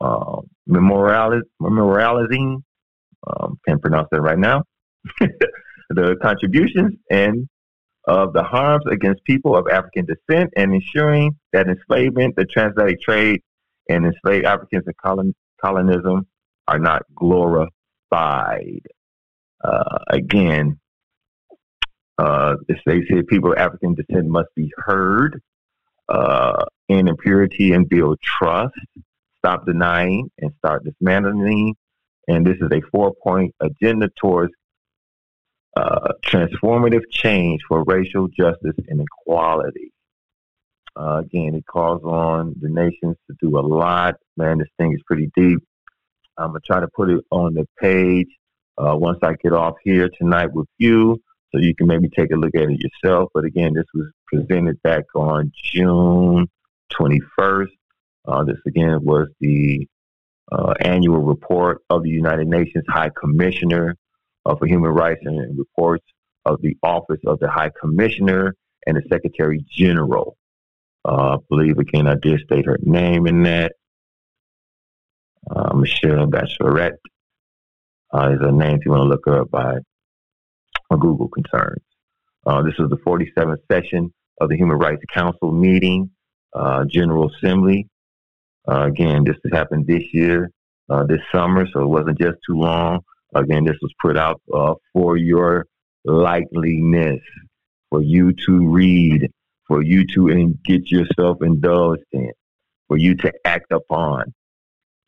uh, 0.00 0.40
memorializ- 0.68 1.42
memorializing, 1.60 2.62
um, 3.26 3.58
can't 3.66 3.80
pronounce 3.80 4.08
that 4.10 4.20
right 4.20 4.38
now, 4.38 4.62
the 5.90 6.16
contributions 6.22 6.94
and 7.10 7.48
of 8.06 8.32
the 8.32 8.42
harms 8.42 8.84
against 8.90 9.22
people 9.24 9.54
of 9.54 9.66
African 9.70 10.06
descent 10.06 10.50
and 10.56 10.72
ensuring 10.72 11.36
that 11.52 11.68
enslavement, 11.68 12.34
the 12.36 12.46
transatlantic 12.46 13.00
trade, 13.02 13.42
and 13.90 14.06
enslaved 14.06 14.46
Africans 14.46 14.84
and 14.86 14.96
colon- 14.96 15.34
colonism 15.62 16.26
are 16.66 16.78
not 16.78 17.02
glorified. 17.14 18.82
Uh, 19.62 19.98
again, 20.08 20.78
uh, 22.18 22.56
they 22.68 23.02
say 23.06 23.22
people 23.22 23.52
of 23.52 23.58
African 23.58 23.94
descent 23.94 24.26
must 24.28 24.48
be 24.54 24.72
heard 24.76 25.40
uh, 26.08 26.64
in 26.88 27.08
impurity 27.08 27.72
and 27.72 27.88
build 27.88 28.20
trust, 28.20 28.74
stop 29.38 29.66
denying 29.66 30.30
and 30.38 30.52
start 30.58 30.84
dismantling. 30.84 31.74
And 32.26 32.46
this 32.46 32.56
is 32.60 32.70
a 32.72 32.80
four 32.92 33.14
point 33.22 33.54
agenda 33.60 34.08
towards 34.20 34.52
uh, 35.76 36.12
transformative 36.24 37.02
change 37.10 37.60
for 37.68 37.84
racial 37.84 38.28
justice 38.28 38.74
and 38.88 39.00
equality. 39.00 39.92
Uh, 40.98 41.18
again, 41.24 41.54
it 41.54 41.64
calls 41.66 42.02
on 42.02 42.54
the 42.60 42.68
nations 42.68 43.16
to 43.28 43.36
do 43.40 43.56
a 43.56 43.60
lot. 43.60 44.16
Man, 44.36 44.58
this 44.58 44.68
thing 44.78 44.92
is 44.92 45.00
pretty 45.06 45.30
deep. 45.36 45.60
I'm 46.36 46.50
going 46.50 46.60
to 46.60 46.66
try 46.66 46.80
to 46.80 46.88
put 46.88 47.10
it 47.10 47.24
on 47.30 47.54
the 47.54 47.68
page 47.80 48.28
uh, 48.78 48.96
once 48.96 49.18
I 49.22 49.34
get 49.34 49.52
off 49.52 49.74
here 49.84 50.08
tonight 50.18 50.52
with 50.52 50.68
you 50.78 51.20
so 51.52 51.60
you 51.60 51.74
can 51.74 51.86
maybe 51.86 52.08
take 52.08 52.32
a 52.32 52.36
look 52.36 52.54
at 52.54 52.70
it 52.70 52.80
yourself. 52.82 53.30
But 53.32 53.44
again, 53.44 53.74
this 53.74 53.86
was 53.94 54.08
presented 54.26 54.82
back 54.82 55.04
on 55.14 55.52
June 55.64 56.48
21st. 56.92 57.68
Uh, 58.26 58.44
this 58.44 58.58
again 58.66 59.04
was 59.04 59.28
the 59.40 59.86
uh, 60.50 60.74
annual 60.80 61.20
report 61.20 61.78
of 61.90 62.02
the 62.02 62.10
United 62.10 62.48
Nations 62.48 62.84
High 62.88 63.10
Commissioner 63.18 63.96
uh, 64.46 64.56
for 64.56 64.66
Human 64.66 64.90
Rights 64.90 65.20
and 65.24 65.58
reports 65.58 66.04
of 66.44 66.60
the 66.62 66.76
Office 66.82 67.20
of 67.26 67.38
the 67.38 67.48
High 67.48 67.70
Commissioner 67.80 68.54
and 68.86 68.96
the 68.96 69.02
Secretary 69.08 69.64
General. 69.70 70.36
Uh, 71.08 71.36
I 71.36 71.36
believe 71.48 71.78
again 71.78 72.06
I 72.06 72.16
did 72.16 72.40
state 72.40 72.66
her 72.66 72.78
name 72.82 73.26
in 73.26 73.42
that. 73.44 73.72
Uh, 75.50 75.74
Michelle 75.74 76.26
Bachelet 76.26 76.96
uh, 78.12 78.30
is 78.32 78.40
a 78.42 78.52
name 78.52 78.76
if 78.76 78.84
you 78.84 78.90
want 78.90 79.04
to 79.04 79.08
look 79.08 79.24
her 79.24 79.40
up 79.40 79.50
by 79.50 79.76
Google 80.90 81.28
concerns. 81.28 81.82
Uh, 82.44 82.60
this 82.62 82.74
is 82.78 82.90
the 82.90 82.98
47th 82.98 83.56
session 83.72 84.12
of 84.40 84.50
the 84.50 84.56
Human 84.56 84.76
Rights 84.76 85.02
Council 85.12 85.50
meeting, 85.50 86.10
uh, 86.54 86.84
General 86.84 87.30
Assembly. 87.34 87.88
Uh, 88.70 88.84
again, 88.88 89.24
this 89.24 89.36
happened 89.50 89.86
this 89.86 90.04
year, 90.12 90.50
this 91.06 91.20
summer, 91.32 91.66
so 91.72 91.80
it 91.80 91.86
wasn't 91.86 92.18
just 92.18 92.36
too 92.46 92.58
long. 92.58 93.00
Again, 93.34 93.64
this 93.64 93.76
was 93.80 93.92
put 94.02 94.18
out 94.18 94.42
for 94.92 95.16
your 95.16 95.64
likeliness, 96.06 97.22
for 97.88 98.02
you 98.02 98.34
to 98.46 98.68
read, 98.68 99.30
for 99.68 99.82
you 99.82 100.06
to 100.14 100.28
in- 100.28 100.58
get 100.64 100.90
yourself 100.90 101.38
indulged 101.42 102.02
in, 102.12 102.32
for 102.88 102.96
you 102.96 103.14
to 103.16 103.32
act 103.44 103.70
upon. 103.70 104.34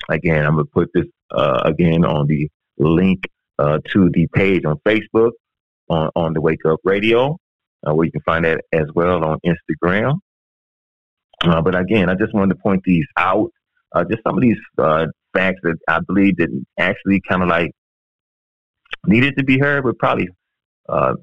Again, 0.08 0.46
I'm 0.46 0.54
going 0.54 0.66
to 0.66 0.70
put 0.70 0.90
this 0.94 1.06
uh, 1.30 1.62
again 1.64 2.04
on 2.04 2.26
the 2.26 2.48
link 2.78 3.24
to 3.58 4.08
the 4.10 4.26
page 4.32 4.64
on 4.64 4.78
Facebook 4.86 5.32
on, 5.90 6.10
on 6.14 6.32
the 6.32 6.40
Wake 6.40 6.64
Up 6.64 6.80
Radio, 6.84 7.36
uh, 7.86 7.94
where 7.94 8.06
you 8.06 8.12
can 8.12 8.22
find 8.22 8.44
that 8.44 8.64
as 8.72 8.86
well 8.94 9.22
on 9.24 9.38
Instagram. 9.44 10.18
Uh, 11.42 11.60
but 11.60 11.74
again, 11.74 12.08
I 12.08 12.14
just 12.14 12.32
wanted 12.32 12.54
to 12.54 12.60
point 12.60 12.82
these 12.84 13.06
out, 13.16 13.50
uh, 13.92 14.04
just 14.04 14.22
some 14.22 14.36
of 14.36 14.42
these 14.42 14.58
uh, 14.78 15.06
facts 15.34 15.60
that 15.62 15.78
I 15.88 16.00
believe 16.00 16.36
that 16.36 16.48
actually 16.78 17.20
kind 17.28 17.42
of 17.42 17.48
like 17.48 17.72
needed 19.06 19.36
to 19.38 19.44
be 19.44 19.58
heard, 19.58 19.84
but 19.84 19.98
probably 19.98 20.28
uh, 20.88 21.14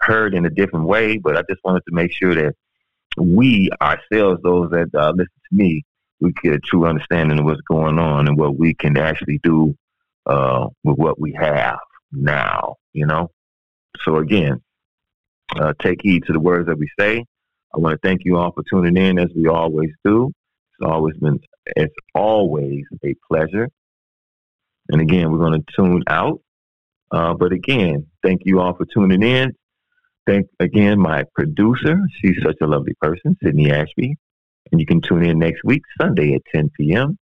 heard 0.00 0.34
in 0.34 0.46
a 0.46 0.50
different 0.50 0.86
way. 0.86 1.18
But 1.18 1.36
I 1.36 1.42
just 1.48 1.62
wanted 1.64 1.82
to 1.88 1.94
make 1.94 2.12
sure 2.12 2.34
that 2.34 2.54
we 3.16 3.70
ourselves, 3.80 4.42
those 4.42 4.70
that 4.70 4.90
uh, 4.94 5.10
listen 5.10 5.40
to 5.50 5.56
me, 5.56 5.84
we 6.20 6.32
get 6.42 6.54
a 6.54 6.58
true 6.58 6.86
understanding 6.86 7.38
of 7.38 7.44
what's 7.44 7.60
going 7.62 7.98
on 7.98 8.28
and 8.28 8.38
what 8.38 8.58
we 8.58 8.74
can 8.74 8.96
actually 8.96 9.38
do 9.42 9.74
with 10.26 10.96
what 10.96 11.20
we 11.20 11.32
have 11.32 11.78
now, 12.12 12.76
you 12.92 13.06
know? 13.06 13.30
So 14.04 14.16
again, 14.16 14.60
uh, 15.56 15.72
take 15.80 16.00
heed 16.02 16.24
to 16.26 16.32
the 16.32 16.40
words 16.40 16.66
that 16.68 16.78
we 16.78 16.88
say. 16.98 17.24
I 17.74 17.78
want 17.78 18.00
to 18.00 18.08
thank 18.08 18.22
you 18.24 18.36
all 18.36 18.52
for 18.52 18.62
tuning 18.70 18.96
in 18.96 19.18
as 19.18 19.28
we 19.36 19.48
always 19.48 19.90
do. 20.04 20.32
It's 20.78 20.90
always 20.90 21.16
been, 21.16 21.40
it's 21.76 21.94
always 22.14 22.84
a 23.04 23.14
pleasure. 23.30 23.68
And 24.88 25.00
again, 25.00 25.30
we're 25.30 25.38
going 25.38 25.60
to 25.62 25.72
tune 25.74 26.02
out. 26.06 26.40
Uh, 27.10 27.34
but 27.34 27.52
again, 27.52 28.06
thank 28.22 28.42
you 28.44 28.60
all 28.60 28.74
for 28.74 28.86
tuning 28.86 29.22
in. 29.22 29.54
Thank 30.26 30.48
again 30.58 30.98
my 30.98 31.24
producer. 31.34 31.98
She's 32.20 32.36
such 32.42 32.56
a 32.60 32.66
lovely 32.66 32.94
person, 33.00 33.36
Sydney 33.42 33.70
Ashby. 33.70 34.16
And 34.72 34.80
you 34.80 34.86
can 34.86 35.00
tune 35.00 35.24
in 35.24 35.38
next 35.38 35.62
week, 35.64 35.82
Sunday 36.00 36.34
at 36.34 36.42
10 36.52 36.70
p.m. 36.76 37.16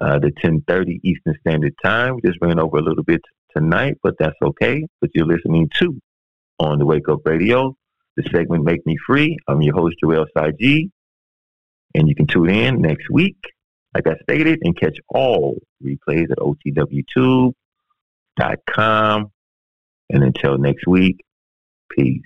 Uh, 0.00 0.20
to 0.20 0.30
10:30 0.30 1.00
Eastern 1.02 1.34
Standard 1.40 1.74
Time. 1.84 2.14
We 2.14 2.22
just 2.22 2.38
ran 2.40 2.60
over 2.60 2.78
a 2.78 2.82
little 2.82 3.02
bit 3.02 3.22
tonight, 3.56 3.98
but 4.02 4.14
that's 4.18 4.36
okay. 4.42 4.86
But 5.00 5.10
you're 5.14 5.26
listening 5.26 5.68
to 5.80 6.00
on 6.60 6.78
the 6.78 6.86
Wake 6.86 7.08
Up 7.08 7.20
Radio. 7.24 7.76
The 8.16 8.22
segment 8.32 8.64
Make 8.64 8.86
Me 8.86 8.96
Free. 9.04 9.36
I'm 9.48 9.60
your 9.60 9.74
host, 9.74 9.96
Joel 10.02 10.26
Saji. 10.36 10.90
And 11.96 12.08
you 12.08 12.14
can 12.14 12.28
tune 12.28 12.50
in 12.50 12.80
next 12.80 13.10
week, 13.10 13.38
like 13.92 14.06
I 14.06 14.14
stated, 14.22 14.60
and 14.62 14.78
catch 14.78 14.98
all 15.08 15.58
replays 15.82 16.30
at 16.30 16.38
otwtube.com. 16.38 17.54
And 20.10 20.22
until 20.22 20.58
next 20.58 20.86
week, 20.86 21.24
peace. 21.90 22.22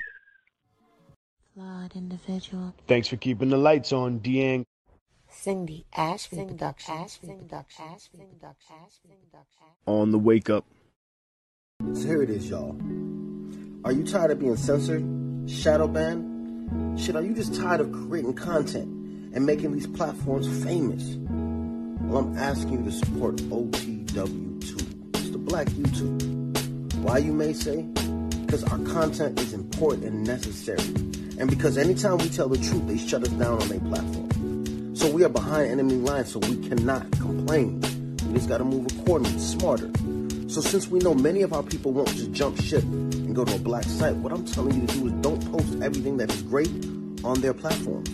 Flawed 1.89 1.97
individual. 1.97 2.75
Thanks 2.87 3.09
for 3.09 3.17
keeping 3.17 3.49
the 3.51 3.57
lights 3.57 3.93
on, 3.93 4.21
Deang. 4.21 4.65
Cindy 5.31 5.87
Ashby 5.95 6.45
Production. 6.45 7.09
On 9.87 10.11
the 10.11 10.19
Wake 10.19 10.51
Up. 10.51 10.65
So 11.93 12.07
here 12.07 12.23
it 12.23 12.31
is, 12.31 12.49
y'all. 12.49 12.77
Are 13.85 13.93
you 13.93 14.05
tired 14.05 14.33
of 14.33 14.41
being 14.41 14.57
censored, 14.57 15.05
shadow 15.49 15.87
banned? 15.87 17.01
Shit, 17.01 17.17
are 17.17 17.23
you 17.23 17.35
just 17.35 17.55
tired 17.55 17.81
of 17.81 17.93
creating 17.93 18.35
content 18.35 18.89
and 19.35 19.47
making 19.47 19.73
these 19.73 19.87
platforms 19.87 20.47
famous? 20.65 21.17
Well, 22.03 22.25
I'm 22.25 22.37
asking 22.39 22.85
you 22.85 22.91
to 22.91 22.93
support 22.93 23.37
OTW 23.37 24.61
Tube. 24.61 25.17
It's 25.17 25.31
the 25.31 25.39
black 25.39 25.69
YouTube. 25.69 26.95
Why, 26.97 27.19
you 27.19 27.33
may 27.33 27.53
say? 27.53 27.87
Because 28.49 28.65
our 28.65 28.79
content 28.79 29.39
is 29.41 29.53
important 29.53 30.05
and 30.05 30.27
necessary. 30.27 30.81
And 31.39 31.51
because 31.51 31.77
anytime 31.77 32.17
we 32.17 32.31
tell 32.31 32.49
the 32.49 32.57
truth, 32.57 32.89
they 32.89 32.97
shut 32.97 33.23
us 33.23 33.29
down 33.29 33.61
on 33.61 33.69
their 33.69 33.79
platform. 33.79 34.97
So 34.97 35.11
we 35.11 35.23
are 35.23 35.29
behind 35.29 35.71
enemy 35.71 35.97
lines, 35.97 36.33
so 36.33 36.39
we 36.39 36.57
cannot 36.67 37.11
complain. 37.13 37.79
We 38.27 38.33
just 38.33 38.49
gotta 38.49 38.65
move 38.65 38.87
accordingly, 38.87 39.39
smarter. 39.39 39.91
So 40.49 40.63
since 40.63 40.89
we 40.89 40.99
know 41.01 41.13
many 41.13 41.43
of 41.43 41.53
our 41.53 41.63
people 41.63 41.93
won't 41.93 42.09
just 42.09 42.33
jump 42.33 42.59
ship 42.59 42.83
and 42.85 43.37
go 43.37 43.45
to 43.45 43.55
a 43.55 43.59
black 43.59 43.85
site, 43.85 44.17
what 44.17 44.33
I'm 44.33 44.47
telling 44.47 44.81
you 44.81 44.87
to 44.87 44.95
do 44.95 45.07
is 45.09 45.13
don't 45.21 45.53
post 45.53 45.83
everything 45.83 46.17
that 46.17 46.33
is 46.33 46.41
great 46.41 46.71
on 47.25 47.43
their 47.43 47.53
platform. 47.53 48.05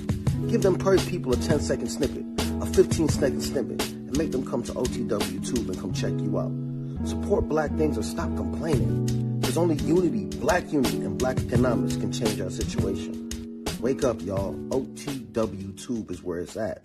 Give 0.48 0.62
them 0.62 0.74
per 0.78 0.98
people 0.98 1.32
a 1.32 1.36
10 1.36 1.60
second 1.60 1.86
snippet, 1.86 2.24
a 2.60 2.66
15 2.66 3.08
second 3.08 3.40
snippet, 3.40 3.88
and 3.88 4.18
make 4.18 4.32
them 4.32 4.44
come 4.44 4.64
to 4.64 4.72
OTW 4.72 5.46
Tube 5.46 5.70
and 5.70 5.80
come 5.80 5.92
check 5.92 6.10
you 6.18 6.40
out. 6.40 6.50
Support 7.06 7.48
black 7.48 7.70
things 7.76 7.96
or 7.96 8.02
stop 8.02 8.34
complaining. 8.34 9.33
There's 9.54 9.70
only 9.70 9.76
unity, 9.84 10.24
black 10.38 10.72
unity, 10.72 10.96
and 10.96 11.16
black 11.16 11.38
economics 11.38 11.94
can 11.94 12.10
change 12.10 12.40
our 12.40 12.50
situation. 12.50 13.62
Wake 13.78 14.02
up, 14.02 14.20
y'all. 14.20 14.52
OTW 14.70 15.80
Tube 15.80 16.10
is 16.10 16.24
where 16.24 16.40
it's 16.40 16.56
at. 16.56 16.82